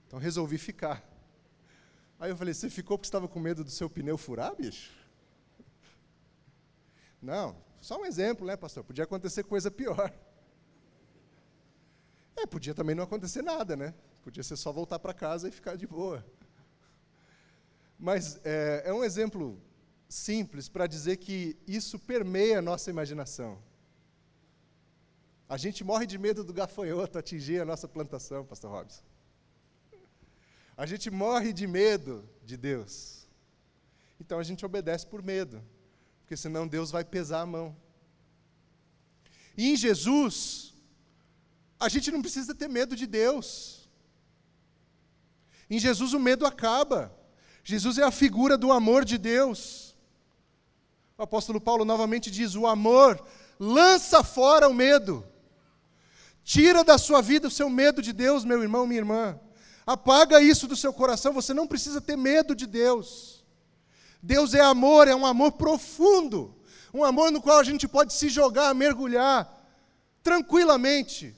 Então 0.06 0.18
resolvi 0.18 0.58
ficar. 0.58 1.02
Aí 2.18 2.30
eu 2.30 2.36
falei: 2.36 2.54
Você 2.54 2.70
ficou 2.70 2.98
porque 2.98 3.06
estava 3.06 3.28
com 3.28 3.40
medo 3.40 3.64
do 3.64 3.70
seu 3.70 3.88
pneu 3.88 4.16
furar, 4.16 4.54
bicho? 4.54 4.90
Não, 7.20 7.56
só 7.80 8.00
um 8.00 8.04
exemplo, 8.04 8.46
né, 8.46 8.56
pastor? 8.56 8.82
Podia 8.82 9.04
acontecer 9.04 9.44
coisa 9.44 9.70
pior. 9.70 10.12
É, 12.36 12.46
podia 12.46 12.74
também 12.74 12.94
não 12.94 13.04
acontecer 13.04 13.42
nada, 13.42 13.76
né? 13.76 13.94
Podia 14.22 14.42
ser 14.42 14.56
só 14.56 14.72
voltar 14.72 14.98
para 14.98 15.12
casa 15.12 15.48
e 15.48 15.52
ficar 15.52 15.76
de 15.76 15.86
boa. 15.86 16.24
Mas 18.08 18.40
é, 18.44 18.82
é 18.86 18.92
um 18.92 19.04
exemplo 19.04 19.44
simples 20.08 20.68
para 20.68 20.88
dizer 20.88 21.18
que 21.18 21.56
isso 21.66 21.96
permeia 21.98 22.58
a 22.58 22.62
nossa 22.70 22.90
imaginação. 22.90 23.62
A 25.48 25.56
gente 25.56 25.84
morre 25.84 26.06
de 26.06 26.18
medo 26.18 26.42
do 26.42 26.52
gafanhoto 26.52 27.16
atingir 27.16 27.60
a 27.60 27.64
nossa 27.64 27.86
plantação, 27.86 28.44
pastor 28.44 28.72
Robson. 28.72 29.04
A 30.76 30.84
gente 30.84 31.10
morre 31.10 31.52
de 31.52 31.66
medo 31.66 32.28
de 32.44 32.56
Deus. 32.56 33.28
Então 34.18 34.38
a 34.40 34.42
gente 34.42 34.66
obedece 34.66 35.06
por 35.06 35.22
medo 35.22 35.62
porque 36.32 36.36
senão 36.36 36.66
Deus 36.66 36.90
vai 36.90 37.04
pesar 37.04 37.42
a 37.42 37.46
mão. 37.46 37.76
E 39.54 39.70
em 39.70 39.76
Jesus, 39.76 40.74
a 41.78 41.88
gente 41.90 42.10
não 42.10 42.22
precisa 42.22 42.54
ter 42.54 42.68
medo 42.68 42.96
de 42.96 43.06
Deus. 43.06 43.86
Em 45.68 45.78
Jesus 45.78 46.14
o 46.14 46.18
medo 46.18 46.46
acaba. 46.46 47.14
Jesus 47.64 47.98
é 47.98 48.02
a 48.02 48.10
figura 48.10 48.56
do 48.58 48.72
amor 48.72 49.04
de 49.04 49.16
Deus. 49.16 49.94
O 51.16 51.22
apóstolo 51.22 51.60
Paulo 51.60 51.84
novamente 51.84 52.30
diz: 52.30 52.54
o 52.54 52.66
amor 52.66 53.24
lança 53.58 54.24
fora 54.24 54.68
o 54.68 54.74
medo. 54.74 55.24
Tira 56.44 56.82
da 56.82 56.98
sua 56.98 57.22
vida 57.22 57.46
o 57.46 57.50
seu 57.50 57.70
medo 57.70 58.02
de 58.02 58.12
Deus, 58.12 58.44
meu 58.44 58.60
irmão, 58.62 58.86
minha 58.86 59.00
irmã. 59.00 59.38
Apaga 59.86 60.40
isso 60.40 60.66
do 60.66 60.76
seu 60.76 60.92
coração, 60.92 61.32
você 61.32 61.54
não 61.54 61.66
precisa 61.66 62.00
ter 62.00 62.16
medo 62.16 62.54
de 62.54 62.66
Deus. 62.66 63.44
Deus 64.22 64.54
é 64.54 64.60
amor, 64.60 65.08
é 65.08 65.14
um 65.14 65.26
amor 65.26 65.52
profundo, 65.52 66.54
um 66.94 67.04
amor 67.04 67.30
no 67.32 67.42
qual 67.42 67.58
a 67.58 67.64
gente 67.64 67.88
pode 67.88 68.12
se 68.12 68.28
jogar, 68.28 68.74
mergulhar 68.74 69.60
tranquilamente. 70.22 71.36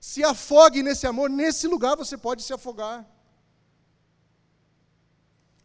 Se 0.00 0.22
afogue 0.22 0.82
nesse 0.82 1.06
amor, 1.06 1.30
nesse 1.30 1.66
lugar 1.66 1.96
você 1.96 2.16
pode 2.16 2.42
se 2.42 2.52
afogar. 2.52 3.06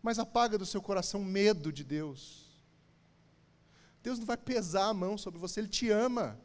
Mas 0.01 0.19
apaga 0.19 0.57
do 0.57 0.65
seu 0.65 0.81
coração 0.81 1.23
medo 1.23 1.71
de 1.71 1.83
Deus. 1.83 2.49
Deus 4.01 4.17
não 4.17 4.25
vai 4.25 4.37
pesar 4.37 4.85
a 4.85 4.93
mão 4.93 5.17
sobre 5.17 5.39
você, 5.39 5.59
Ele 5.59 5.67
te 5.67 5.89
ama. 5.89 6.39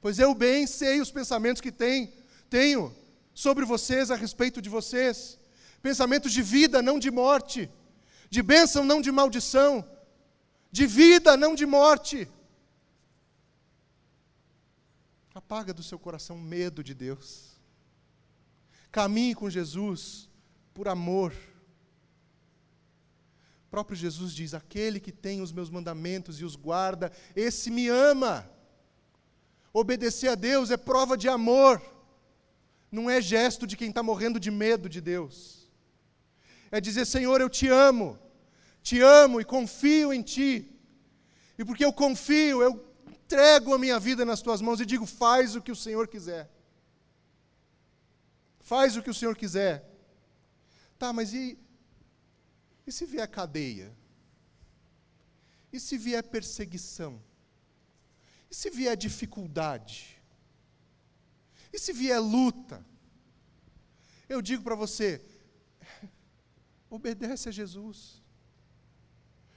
Pois 0.00 0.18
eu 0.18 0.34
bem 0.34 0.66
sei 0.66 1.00
os 1.00 1.10
pensamentos 1.10 1.60
que 1.60 1.72
tem, 1.72 2.12
tenho 2.48 2.94
sobre 3.34 3.64
vocês, 3.64 4.10
a 4.10 4.16
respeito 4.16 4.62
de 4.62 4.68
vocês. 4.68 5.38
Pensamentos 5.82 6.32
de 6.32 6.42
vida, 6.42 6.80
não 6.80 6.98
de 6.98 7.10
morte. 7.10 7.70
De 8.30 8.42
bênção, 8.42 8.84
não 8.84 9.00
de 9.00 9.10
maldição. 9.10 9.88
De 10.70 10.86
vida, 10.86 11.36
não 11.36 11.54
de 11.54 11.66
morte. 11.66 12.28
Apaga 15.34 15.72
do 15.72 15.82
seu 15.82 15.98
coração 15.98 16.36
medo 16.36 16.82
de 16.82 16.94
Deus. 16.94 17.48
Caminhe 18.90 19.34
com 19.34 19.48
Jesus 19.48 20.28
por 20.74 20.88
amor. 20.88 21.32
Próprio 23.70 23.96
Jesus 23.96 24.32
diz: 24.32 24.54
Aquele 24.54 24.98
que 24.98 25.12
tem 25.12 25.40
os 25.42 25.52
meus 25.52 25.70
mandamentos 25.70 26.40
e 26.40 26.44
os 26.44 26.56
guarda, 26.56 27.12
esse 27.36 27.70
me 27.70 27.88
ama. 27.88 28.50
Obedecer 29.72 30.28
a 30.28 30.34
Deus 30.34 30.70
é 30.70 30.76
prova 30.76 31.16
de 31.16 31.28
amor, 31.28 31.82
não 32.90 33.08
é 33.08 33.20
gesto 33.20 33.66
de 33.66 33.76
quem 33.76 33.90
está 33.90 34.02
morrendo 34.02 34.40
de 34.40 34.50
medo 34.50 34.88
de 34.88 35.00
Deus. 35.00 35.68
É 36.70 36.80
dizer: 36.80 37.04
Senhor, 37.04 37.40
eu 37.40 37.50
te 37.50 37.68
amo, 37.68 38.18
te 38.82 39.00
amo 39.00 39.40
e 39.40 39.44
confio 39.44 40.12
em 40.12 40.22
Ti. 40.22 40.74
E 41.58 41.64
porque 41.64 41.84
eu 41.84 41.92
confio, 41.92 42.62
eu 42.62 42.84
entrego 43.06 43.74
a 43.74 43.78
minha 43.78 43.98
vida 43.98 44.24
nas 44.24 44.40
Tuas 44.40 44.62
mãos 44.62 44.80
e 44.80 44.86
digo: 44.86 45.04
faz 45.04 45.54
o 45.54 45.60
que 45.60 45.72
o 45.72 45.76
Senhor 45.76 46.08
quiser. 46.08 46.50
Faz 48.60 48.96
o 48.96 49.02
que 49.02 49.10
o 49.10 49.14
Senhor 49.14 49.36
quiser. 49.36 49.84
Tá, 50.98 51.12
mas 51.12 51.32
e, 51.32 51.58
e 52.88 52.92
se 52.92 53.04
vier 53.04 53.28
cadeia? 53.28 53.94
E 55.70 55.78
se 55.78 55.98
vier 55.98 56.22
perseguição? 56.22 57.20
E 58.50 58.54
se 58.54 58.70
vier 58.70 58.96
dificuldade? 58.96 60.20
E 61.70 61.78
se 61.78 61.92
vier 61.92 62.18
luta? 62.18 62.84
Eu 64.26 64.40
digo 64.40 64.62
para 64.62 64.74
você, 64.74 65.22
obedece 66.88 67.50
a 67.50 67.52
Jesus. 67.52 68.22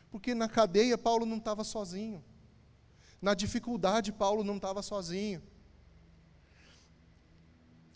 Porque 0.10 0.36
na 0.36 0.50
cadeia 0.50 0.98
Paulo 0.98 1.26
não 1.26 1.38
estava 1.38 1.64
sozinho. 1.64 2.22
Na 3.22 3.34
dificuldade 3.34 4.12
Paulo 4.12 4.44
não 4.44 4.58
estava 4.58 4.82
sozinho. 4.82 5.42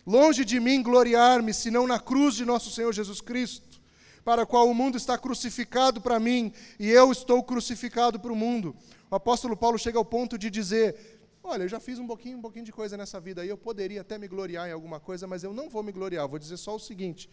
Longe 0.07 0.45
de 0.45 0.61
mim 0.61 0.81
gloriar-me, 0.81 1.53
senão 1.53 1.85
na 1.85 1.99
cruz 1.99 2.35
de 2.35 2.45
nosso 2.45 2.71
Senhor 2.71 2.93
Jesus 2.93 3.19
Cristo, 3.19 3.81
para 4.25 4.41
a 4.41 4.45
qual 4.45 4.67
o 4.67 4.73
mundo 4.73 4.97
está 4.97 5.19
crucificado 5.19 6.01
para 6.01 6.19
mim 6.19 6.51
e 6.79 6.89
eu 6.89 7.11
estou 7.11 7.43
crucificado 7.43 8.19
para 8.19 8.33
o 8.33 8.35
mundo. 8.35 8.75
O 9.09 9.15
apóstolo 9.15 9.55
Paulo 9.55 9.77
chega 9.77 9.99
ao 9.99 10.03
ponto 10.03 10.35
de 10.35 10.49
dizer: 10.49 11.19
Olha, 11.43 11.61
eu 11.61 11.69
já 11.69 11.79
fiz 11.79 11.99
um 11.99 12.07
pouquinho, 12.07 12.39
um 12.39 12.41
pouquinho 12.41 12.65
de 12.65 12.71
coisa 12.71 12.97
nessa 12.97 13.19
vida 13.19 13.43
aí, 13.43 13.49
eu 13.49 13.57
poderia 13.57 14.01
até 14.01 14.17
me 14.17 14.27
gloriar 14.27 14.67
em 14.67 14.71
alguma 14.71 14.99
coisa, 14.99 15.27
mas 15.27 15.43
eu 15.43 15.53
não 15.53 15.69
vou 15.69 15.83
me 15.83 15.91
gloriar. 15.91 16.27
vou 16.27 16.39
dizer 16.39 16.57
só 16.57 16.75
o 16.75 16.79
seguinte: 16.79 17.29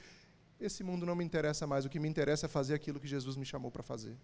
esse 0.60 0.84
mundo 0.84 1.06
não 1.06 1.16
me 1.16 1.24
interessa 1.24 1.66
mais, 1.66 1.86
o 1.86 1.88
que 1.88 1.98
me 1.98 2.08
interessa 2.08 2.44
é 2.44 2.48
fazer 2.48 2.74
aquilo 2.74 3.00
que 3.00 3.08
Jesus 3.08 3.36
me 3.36 3.46
chamou 3.46 3.70
para 3.70 3.82
fazer. 3.82 4.14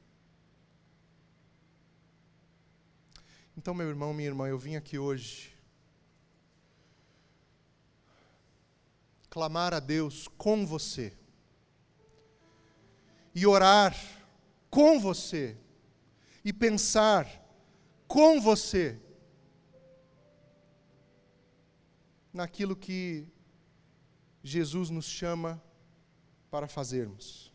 Então, 3.56 3.72
meu 3.72 3.88
irmão, 3.88 4.12
minha 4.12 4.28
irmã, 4.28 4.46
eu 4.46 4.58
vim 4.58 4.76
aqui 4.76 4.98
hoje 4.98 5.56
clamar 9.30 9.72
a 9.72 9.80
Deus 9.80 10.28
com 10.36 10.66
você 10.66 11.12
e 13.34 13.46
orar 13.46 13.96
com 14.70 14.98
você 15.00 15.56
e 16.44 16.52
pensar 16.52 17.26
com 18.06 18.40
você 18.40 18.98
naquilo 22.32 22.76
que 22.76 23.26
Jesus 24.42 24.90
nos 24.90 25.06
chama 25.06 25.62
para 26.50 26.66
fazermos, 26.66 27.52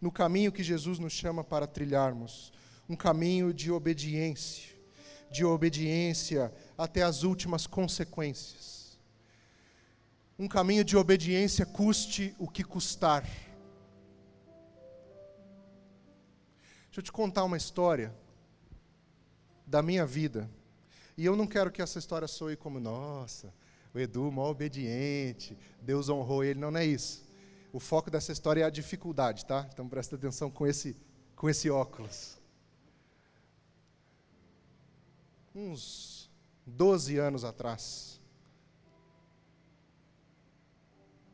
no 0.00 0.10
caminho 0.10 0.52
que 0.52 0.62
Jesus 0.62 0.98
nos 0.98 1.12
chama 1.12 1.44
para 1.44 1.66
trilharmos, 1.66 2.52
um 2.88 2.96
caminho 2.96 3.52
de 3.54 3.70
obediência, 3.70 4.74
de 5.30 5.44
obediência 5.44 6.52
até 6.76 7.02
as 7.02 7.22
últimas 7.22 7.66
consequências. 7.66 8.98
Um 10.38 10.48
caminho 10.48 10.84
de 10.84 10.96
obediência 10.96 11.64
custe 11.64 12.34
o 12.38 12.48
que 12.48 12.64
custar. 12.64 13.24
Deixa 16.94 17.00
eu 17.00 17.04
te 17.06 17.10
contar 17.10 17.42
uma 17.42 17.56
história 17.56 18.14
da 19.66 19.82
minha 19.82 20.06
vida. 20.06 20.48
E 21.18 21.24
eu 21.24 21.34
não 21.34 21.44
quero 21.44 21.72
que 21.72 21.82
essa 21.82 21.98
história 21.98 22.28
soe 22.28 22.56
como, 22.56 22.78
nossa, 22.78 23.52
o 23.92 23.98
Edu, 23.98 24.30
mó 24.30 24.48
obediente, 24.48 25.58
Deus 25.82 26.08
honrou 26.08 26.44
ele. 26.44 26.60
Não, 26.60 26.70
não 26.70 26.78
é 26.78 26.86
isso. 26.86 27.24
O 27.72 27.80
foco 27.80 28.12
dessa 28.12 28.30
história 28.30 28.60
é 28.60 28.64
a 28.64 28.70
dificuldade, 28.70 29.44
tá? 29.44 29.68
Então 29.72 29.88
presta 29.88 30.14
atenção 30.14 30.48
com 30.48 30.64
esse, 30.68 30.96
com 31.34 31.50
esse 31.50 31.68
óculos. 31.68 32.38
Uns 35.52 36.30
12 36.64 37.18
anos 37.18 37.42
atrás, 37.42 38.20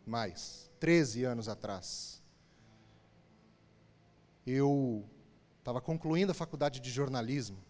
mais, 0.07 0.71
13 0.81 1.25
anos 1.25 1.51
atrás, 1.51 2.23
eu 4.47 5.07
estava 5.61 5.81
concluindo 5.81 6.33
a 6.33 6.35
faculdade 6.35 6.81
de 6.81 6.91
jornalismo 6.91 7.63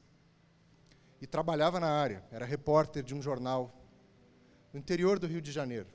e 1.21 1.27
trabalhava 1.27 1.79
na 1.81 1.89
área, 1.89 2.25
era 2.31 2.47
repórter 2.47 3.03
de 3.03 3.15
um 3.15 3.21
jornal 3.21 3.75
no 4.73 4.79
interior 4.79 5.19
do 5.19 5.27
Rio 5.27 5.43
de 5.43 5.51
Janeiro, 5.51 5.89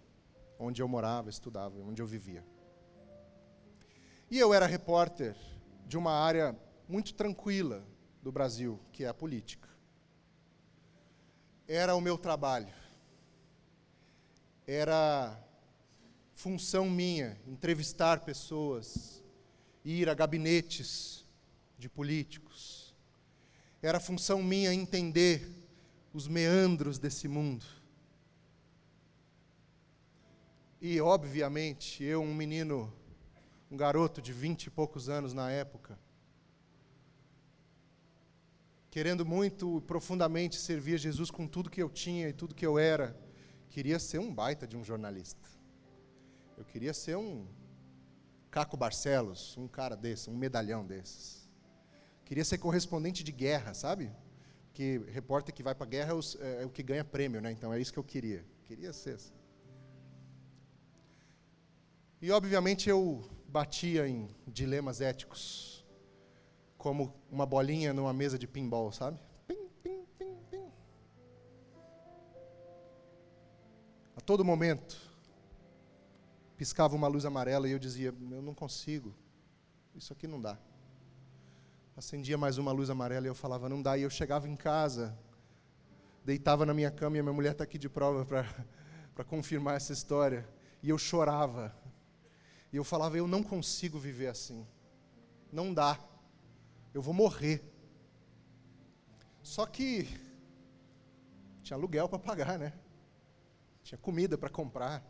onde 0.59 0.81
eu 0.81 0.87
morava, 0.87 1.29
estudava, 1.29 1.79
onde 1.79 2.01
eu 2.01 2.05
vivia. 2.05 2.45
E 4.29 4.37
eu 4.37 4.53
era 4.53 4.65
repórter 4.65 5.35
de 5.87 5.97
uma 5.97 6.11
área 6.11 6.55
muito 6.87 7.13
tranquila 7.13 7.83
do 8.21 8.31
Brasil, 8.31 8.79
que 8.91 9.05
é 9.05 9.07
a 9.07 9.13
política. 9.13 9.69
Era 11.67 11.95
o 11.95 12.01
meu 12.01 12.17
trabalho. 12.17 12.73
Era 14.67 15.41
função 16.33 16.89
minha 16.89 17.39
entrevistar 17.47 18.19
pessoas, 18.19 19.23
ir 19.83 20.09
a 20.09 20.13
gabinetes 20.13 21.24
de 21.77 21.89
políticos. 21.89 22.95
Era 23.81 23.99
função 23.99 24.41
minha 24.41 24.73
entender 24.73 25.47
os 26.13 26.27
meandros 26.27 26.97
desse 26.97 27.27
mundo 27.27 27.65
E, 30.87 31.01
obviamente, 31.01 32.03
eu, 32.03 32.21
um 32.21 32.31
menino, 32.31 32.93
um 33.71 33.75
garoto 33.75 34.21
de 34.21 34.31
vinte 34.31 34.65
e 34.65 34.69
poucos 34.69 35.09
anos 35.09 35.33
na 35.33 35.49
época, 35.49 35.97
querendo 38.91 39.25
muito 39.25 39.81
profundamente 39.87 40.57
servir 40.57 40.93
a 40.93 40.97
Jesus 40.97 41.31
com 41.31 41.47
tudo 41.47 41.71
que 41.71 41.81
eu 41.81 41.89
tinha 41.89 42.29
e 42.29 42.33
tudo 42.33 42.53
que 42.53 42.63
eu 42.63 42.77
era, 42.77 43.19
queria 43.67 43.97
ser 43.97 44.19
um 44.19 44.31
baita 44.31 44.67
de 44.67 44.77
um 44.77 44.83
jornalista. 44.83 45.49
Eu 46.55 46.63
queria 46.63 46.93
ser 46.93 47.17
um 47.17 47.47
Caco 48.51 48.77
Barcelos, 48.77 49.57
um 49.57 49.67
cara 49.67 49.95
desse, 49.95 50.29
um 50.29 50.37
medalhão 50.37 50.85
desses. 50.85 51.44
Queria 52.25 52.43
ser 52.43 52.57
correspondente 52.57 53.23
de 53.23 53.31
guerra, 53.31 53.73
sabe? 53.73 54.11
Que 54.73 54.97
repórter 55.11 55.53
que 55.53 55.61
vai 55.61 55.75
para 55.75 55.85
a 55.85 55.89
guerra 55.89 56.13
é, 56.13 56.47
é, 56.47 56.63
é, 56.63 56.65
o 56.65 56.69
que 56.69 56.81
ganha 56.81 57.05
prêmio, 57.05 57.39
né? 57.39 57.51
Então 57.51 57.71
é 57.71 57.79
isso 57.79 57.93
que 57.93 57.99
eu 57.99 58.03
queria. 58.03 58.43
Queria 58.63 58.91
ser. 58.91 59.15
Assim. 59.15 59.31
E, 62.19 62.31
obviamente, 62.31 62.89
eu 62.89 63.23
batia 63.47 64.07
em 64.07 64.27
dilemas 64.47 64.99
éticos, 65.01 65.85
como 66.77 67.13
uma 67.31 67.45
bolinha 67.45 67.93
numa 67.93 68.11
mesa 68.11 68.37
de 68.39 68.47
pinball, 68.47 68.91
sabe? 68.91 69.19
Pim, 69.47 69.69
pim, 69.83 70.05
pim, 70.17 70.35
pim. 70.49 70.71
A 74.15 74.21
todo 74.21 74.43
momento, 74.43 74.99
piscava 76.57 76.95
uma 76.95 77.07
luz 77.07 77.23
amarela 77.23 77.67
e 77.69 77.71
eu 77.71 77.79
dizia: 77.79 78.07
Eu 78.07 78.41
não 78.41 78.55
consigo, 78.55 79.15
isso 79.93 80.11
aqui 80.11 80.27
não 80.27 80.41
dá. 80.41 80.57
Acendia 81.97 82.37
mais 82.37 82.57
uma 82.57 82.73
luz 82.73 82.89
amarela 82.89 83.25
e 83.25 83.29
eu 83.29 83.35
falava: 83.35 83.69
Não 83.69 83.81
dá. 83.81 83.97
E 83.97 84.01
eu 84.01 84.09
chegava 84.09 84.49
em 84.49 84.55
casa, 84.55 85.17
deitava 86.25 86.65
na 86.65 86.73
minha 86.73 86.91
cama 86.91 87.15
e 87.15 87.19
a 87.21 87.23
minha 87.23 87.31
mulher 87.31 87.53
está 87.53 87.63
aqui 87.63 87.77
de 87.77 87.87
prova 87.87 88.25
para 88.25 89.23
confirmar 89.23 89.77
essa 89.77 89.93
história. 89.93 90.45
E 90.83 90.89
eu 90.89 90.97
chorava 90.97 91.73
E 92.71 92.75
eu 92.75 92.83
falava: 92.83 93.17
eu 93.17 93.27
não 93.27 93.41
consigo 93.41 93.97
viver 93.97 94.27
assim. 94.27 94.67
Não 95.49 95.73
dá. 95.73 95.97
Eu 96.93 97.01
vou 97.01 97.13
morrer. 97.13 97.63
Só 99.41 99.65
que 99.65 100.05
tinha 101.63 101.77
aluguel 101.77 102.09
para 102.09 102.19
pagar, 102.19 102.59
né? 102.59 102.73
Tinha 103.83 103.97
comida 103.97 104.37
para 104.37 104.49
comprar. 104.49 105.01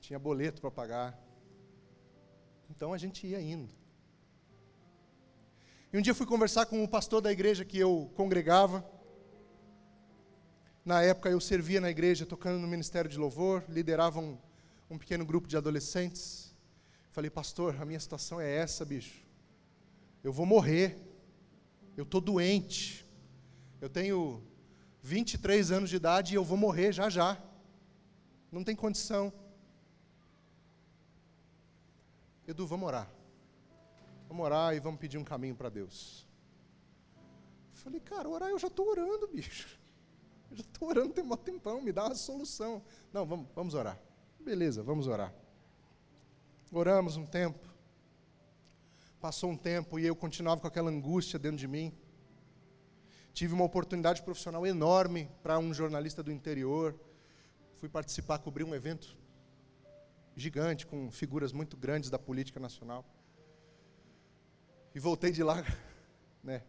Tinha 0.00 0.18
boleto 0.18 0.60
para 0.60 0.70
pagar. 0.70 1.18
Então 2.68 2.92
a 2.92 2.98
gente 2.98 3.26
ia 3.26 3.40
indo. 3.40 3.85
E 5.96 5.98
um 5.98 6.02
dia 6.02 6.14
fui 6.14 6.26
conversar 6.26 6.66
com 6.66 6.84
o 6.84 6.86
pastor 6.86 7.22
da 7.22 7.32
igreja 7.32 7.64
que 7.64 7.78
eu 7.78 8.12
congregava. 8.14 8.84
Na 10.84 11.00
época 11.00 11.30
eu 11.30 11.40
servia 11.40 11.80
na 11.80 11.88
igreja, 11.88 12.26
tocando 12.26 12.60
no 12.60 12.68
ministério 12.68 13.10
de 13.10 13.16
louvor, 13.16 13.64
liderava 13.66 14.20
um, 14.20 14.36
um 14.90 14.98
pequeno 14.98 15.24
grupo 15.24 15.48
de 15.48 15.56
adolescentes. 15.56 16.54
Falei, 17.12 17.30
pastor, 17.30 17.80
a 17.80 17.86
minha 17.86 17.98
situação 17.98 18.38
é 18.38 18.56
essa, 18.56 18.84
bicho. 18.84 19.26
Eu 20.22 20.34
vou 20.34 20.44
morrer. 20.44 20.98
Eu 21.96 22.04
estou 22.04 22.20
doente. 22.20 23.06
Eu 23.80 23.88
tenho 23.88 24.42
23 25.02 25.72
anos 25.72 25.88
de 25.88 25.96
idade 25.96 26.34
e 26.34 26.36
eu 26.36 26.44
vou 26.44 26.58
morrer 26.58 26.92
já 26.92 27.08
já. 27.08 27.42
Não 28.52 28.62
tem 28.62 28.76
condição. 28.76 29.32
Edu, 32.46 32.66
vamos 32.66 32.86
orar. 32.86 33.15
Vamos 34.36 34.52
orar 34.52 34.74
e 34.74 34.80
vamos 34.80 35.00
pedir 35.00 35.16
um 35.16 35.24
caminho 35.24 35.54
para 35.54 35.70
Deus. 35.70 36.28
Falei, 37.72 37.98
cara, 37.98 38.28
orar 38.28 38.50
eu 38.50 38.58
já 38.58 38.66
estou 38.66 38.86
orando, 38.86 39.26
bicho. 39.28 39.80
Eu 40.50 40.58
já 40.58 40.62
estou 40.62 40.88
orando 40.88 41.14
tem 41.14 41.24
um 41.24 41.36
tempão, 41.38 41.80
me 41.80 41.90
dá 41.90 42.04
uma 42.04 42.14
solução. 42.14 42.82
Não, 43.14 43.24
vamos, 43.24 43.46
vamos 43.54 43.72
orar. 43.72 43.98
Beleza, 44.38 44.82
vamos 44.82 45.06
orar. 45.06 45.32
Oramos 46.70 47.16
um 47.16 47.24
tempo. 47.24 47.66
Passou 49.22 49.50
um 49.50 49.56
tempo 49.56 49.98
e 49.98 50.04
eu 50.04 50.14
continuava 50.14 50.60
com 50.60 50.66
aquela 50.66 50.90
angústia 50.90 51.38
dentro 51.38 51.56
de 51.56 51.66
mim. 51.66 51.90
Tive 53.32 53.54
uma 53.54 53.64
oportunidade 53.64 54.22
profissional 54.22 54.66
enorme 54.66 55.30
para 55.42 55.58
um 55.58 55.72
jornalista 55.72 56.22
do 56.22 56.30
interior. 56.30 56.94
Fui 57.76 57.88
participar, 57.88 58.38
cobrir 58.40 58.64
um 58.64 58.74
evento 58.74 59.16
gigante 60.36 60.86
com 60.86 61.10
figuras 61.10 61.52
muito 61.54 61.74
grandes 61.74 62.10
da 62.10 62.18
política 62.18 62.60
nacional. 62.60 63.02
E 64.96 64.98
voltei 64.98 65.30
de 65.30 65.42
lá, 65.42 65.62
né, 66.42 66.62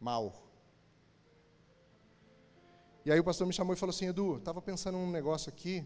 mal. 0.00 0.32
E 3.04 3.10
aí 3.10 3.18
o 3.18 3.24
pastor 3.24 3.44
me 3.44 3.52
chamou 3.52 3.74
e 3.74 3.76
falou 3.76 3.92
assim, 3.92 4.06
Edu, 4.06 4.36
estava 4.36 4.62
pensando 4.62 4.96
num 4.96 5.10
negócio 5.10 5.48
aqui, 5.48 5.84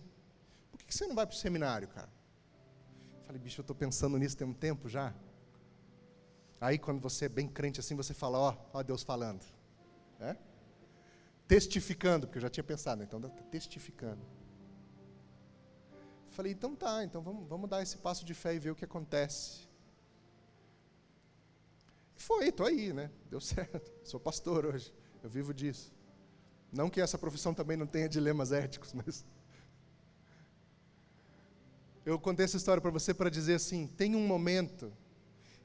por 0.71 0.77
que, 0.77 0.85
que 0.85 0.95
você 0.95 1.07
não 1.07 1.14
vai 1.14 1.27
para 1.27 1.33
o 1.33 1.38
seminário, 1.38 1.88
cara? 1.88 2.11
Eu 3.21 3.25
falei, 3.25 3.40
bicho, 3.40 3.59
eu 3.59 3.62
estou 3.62 3.75
pensando 3.75 4.19
nisso 4.19 4.37
tem 4.37 4.47
um 4.47 4.53
tempo 4.53 4.90
já. 4.90 5.14
Aí 6.61 6.79
quando 6.79 7.01
você 7.01 7.25
é 7.25 7.29
bem 7.31 7.49
crente 7.49 7.81
assim, 7.81 7.97
você 7.97 8.12
fala, 8.12 8.38
ó, 8.38 8.57
ó 8.75 8.83
Deus 8.83 9.03
falando. 9.03 9.43
É? 10.21 10.37
Testificando, 11.49 12.27
porque 12.27 12.37
eu 12.37 12.43
já 12.43 12.51
tinha 12.51 12.62
pensado, 12.62 13.03
então 13.03 13.19
tá 13.19 13.31
testificando. 13.51 14.21
Falei, 16.29 16.53
então 16.53 16.77
tá, 16.77 17.03
então 17.05 17.23
vamos, 17.23 17.49
vamos 17.49 17.71
dar 17.71 17.83
esse 17.83 17.97
passo 17.97 18.23
de 18.23 18.35
fé 18.35 18.55
e 18.55 18.59
ver 18.59 18.71
o 18.71 18.77
que 18.77 18.85
acontece. 18.85 19.69
Foi, 22.20 22.48
estou 22.48 22.66
aí, 22.66 22.92
né? 22.92 23.11
Deu 23.30 23.40
certo. 23.40 23.90
Sou 24.04 24.20
pastor 24.20 24.66
hoje. 24.66 24.92
Eu 25.22 25.30
vivo 25.30 25.54
disso. 25.54 25.90
Não 26.70 26.90
que 26.90 27.00
essa 27.00 27.16
profissão 27.16 27.54
também 27.54 27.78
não 27.78 27.87
tenha 27.87 28.09
dilemas 28.09 28.52
éticos, 28.52 28.92
mas. 28.94 29.24
Eu 32.04 32.18
contei 32.18 32.44
essa 32.44 32.59
história 32.59 32.80
para 32.80 32.90
você 32.90 33.14
para 33.14 33.30
dizer 33.30 33.54
assim: 33.54 33.87
tem 33.87 34.14
um 34.14 34.26
momento 34.26 34.92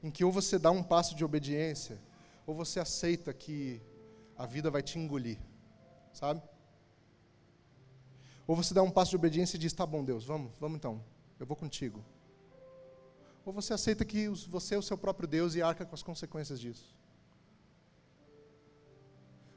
em 0.02 0.10
que 0.10 0.24
ou 0.24 0.32
você 0.32 0.58
dá 0.58 0.70
um 0.70 0.82
passo 0.82 1.14
de 1.14 1.24
obediência, 1.24 2.00
ou 2.46 2.54
você 2.54 2.80
aceita 2.80 3.34
que 3.34 3.80
a 4.36 4.46
vida 4.46 4.70
vai 4.70 4.82
te 4.82 4.98
engolir, 4.98 5.38
sabe? 6.10 6.42
Ou 8.46 8.56
você 8.56 8.72
dá 8.72 8.82
um 8.82 8.90
passo 8.90 9.10
de 9.10 9.16
obediência 9.16 9.56
e 9.56 9.60
diz: 9.60 9.74
tá 9.74 9.84
bom, 9.84 10.02
Deus, 10.02 10.24
vamos, 10.24 10.52
vamos 10.58 10.76
então, 10.76 11.04
eu 11.38 11.44
vou 11.44 11.56
contigo. 11.56 12.02
Ou 13.46 13.52
você 13.52 13.72
aceita 13.72 14.04
que 14.04 14.26
você 14.48 14.74
é 14.74 14.78
o 14.78 14.82
seu 14.82 14.98
próprio 14.98 15.28
Deus 15.28 15.54
e 15.54 15.62
arca 15.62 15.86
com 15.86 15.94
as 15.94 16.02
consequências 16.02 16.58
disso? 16.58 16.92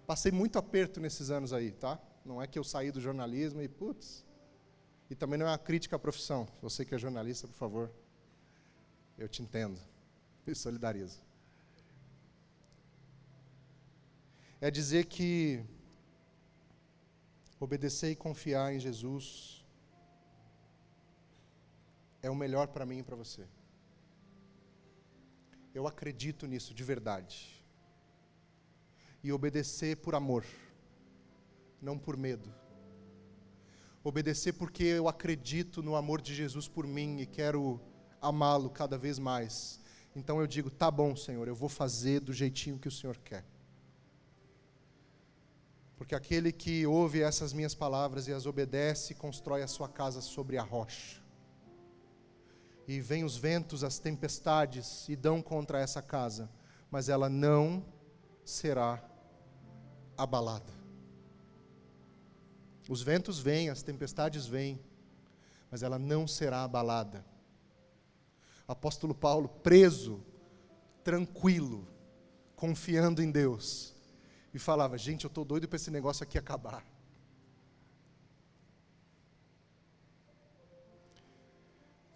Passei 0.05 0.31
muito 0.31 0.59
aperto 0.59 0.99
nesses 0.99 1.31
anos 1.31 1.51
aí, 1.51 1.71
tá? 1.71 1.99
Não 2.23 2.39
é 2.39 2.45
que 2.45 2.59
eu 2.59 2.63
saí 2.63 2.91
do 2.91 3.01
jornalismo 3.01 3.63
e, 3.63 3.67
putz. 3.67 4.23
E 5.09 5.15
também 5.15 5.39
não 5.39 5.47
é 5.47 5.49
uma 5.49 5.57
crítica 5.57 5.95
à 5.95 5.99
profissão. 5.99 6.47
Você 6.61 6.85
que 6.85 6.93
é 6.93 6.99
jornalista, 6.99 7.47
por 7.47 7.55
favor, 7.55 7.91
eu 9.17 9.27
te 9.27 9.41
entendo. 9.41 9.79
Me 10.45 10.53
solidarizo. 10.53 11.19
É 14.61 14.69
dizer 14.69 15.05
que 15.05 15.65
obedecer 17.59 18.11
e 18.11 18.15
confiar 18.15 18.71
em 18.71 18.79
Jesus 18.79 19.65
é 22.21 22.29
o 22.29 22.35
melhor 22.35 22.67
para 22.67 22.85
mim 22.85 22.99
e 22.99 23.03
para 23.03 23.15
você. 23.15 23.47
Eu 25.73 25.87
acredito 25.87 26.47
nisso 26.47 26.73
de 26.73 26.83
verdade. 26.83 27.63
E 29.23 29.31
obedecer 29.31 29.97
por 29.97 30.15
amor, 30.15 30.45
não 31.81 31.97
por 31.97 32.17
medo. 32.17 32.53
Obedecer 34.03 34.53
porque 34.53 34.83
eu 34.83 35.07
acredito 35.07 35.83
no 35.83 35.95
amor 35.95 36.21
de 36.21 36.33
Jesus 36.33 36.67
por 36.67 36.87
mim 36.87 37.19
e 37.19 37.25
quero 37.25 37.79
amá-lo 38.21 38.69
cada 38.69 38.97
vez 38.97 39.19
mais. 39.19 39.79
Então 40.15 40.39
eu 40.39 40.47
digo: 40.47 40.71
tá 40.71 40.89
bom, 40.89 41.15
Senhor, 41.15 41.47
eu 41.47 41.55
vou 41.55 41.69
fazer 41.69 42.21
do 42.21 42.33
jeitinho 42.33 42.79
que 42.79 42.87
o 42.87 42.91
Senhor 42.91 43.17
quer. 43.17 43.45
Porque 45.97 46.15
aquele 46.15 46.53
que 46.53 46.87
ouve 46.87 47.21
essas 47.21 47.51
minhas 47.51 47.75
palavras 47.75 48.27
e 48.27 48.33
as 48.33 48.45
obedece, 48.45 49.13
constrói 49.13 49.61
a 49.61 49.67
sua 49.67 49.89
casa 49.89 50.21
sobre 50.21 50.57
a 50.57 50.63
rocha 50.63 51.28
e 52.89 52.99
vêm 52.99 53.23
os 53.23 53.37
ventos, 53.37 53.83
as 53.83 53.99
tempestades 53.99 55.07
e 55.07 55.15
dão 55.15 55.43
contra 55.43 55.79
essa 55.79 56.01
casa, 56.01 56.49
mas 56.89 57.07
ela 57.07 57.29
não 57.29 57.85
será 58.43 58.99
abalada. 60.17 60.73
Os 62.89 63.03
ventos 63.03 63.37
vêm, 63.37 63.69
as 63.69 63.83
tempestades 63.83 64.47
vêm, 64.47 64.83
mas 65.69 65.83
ela 65.83 65.99
não 65.99 66.27
será 66.27 66.63
abalada. 66.63 67.23
Apóstolo 68.67 69.13
Paulo, 69.13 69.47
preso, 69.47 70.25
tranquilo, 71.03 71.87
confiando 72.55 73.21
em 73.21 73.29
Deus, 73.29 73.93
e 74.51 74.57
falava: 74.57 74.97
Gente, 74.97 75.25
eu 75.25 75.29
estou 75.29 75.45
doido 75.45 75.67
para 75.67 75.75
esse 75.75 75.91
negócio 75.91 76.23
aqui 76.23 76.39
acabar. 76.39 76.83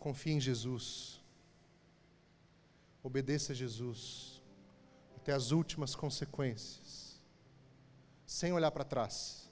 Confie 0.04 0.34
em 0.34 0.40
Jesus. 0.42 1.24
Obedeça 3.02 3.54
a 3.54 3.56
Jesus 3.56 4.44
até 5.16 5.32
as 5.32 5.52
últimas 5.52 5.96
consequências, 5.96 7.24
sem 8.26 8.52
olhar 8.52 8.70
para 8.72 8.84
trás, 8.84 9.50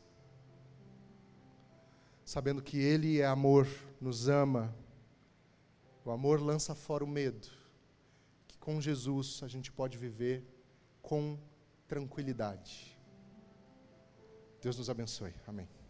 sabendo 2.26 2.62
que 2.62 2.78
Ele 2.78 3.22
é 3.22 3.26
amor, 3.26 3.66
nos 4.02 4.28
ama. 4.28 4.76
O 6.04 6.12
amor 6.12 6.42
lança 6.42 6.76
fora 6.76 7.06
o 7.06 7.08
medo, 7.08 7.48
que 8.46 8.58
com 8.58 8.82
Jesus 8.82 9.40
a 9.44 9.48
gente 9.48 9.72
pode 9.72 9.98
viver 9.98 10.46
com 11.02 11.40
tranquilidade. 11.88 13.00
Deus 14.62 14.78
nos 14.78 14.90
abençoe. 14.90 15.34
Amém. 15.48 15.81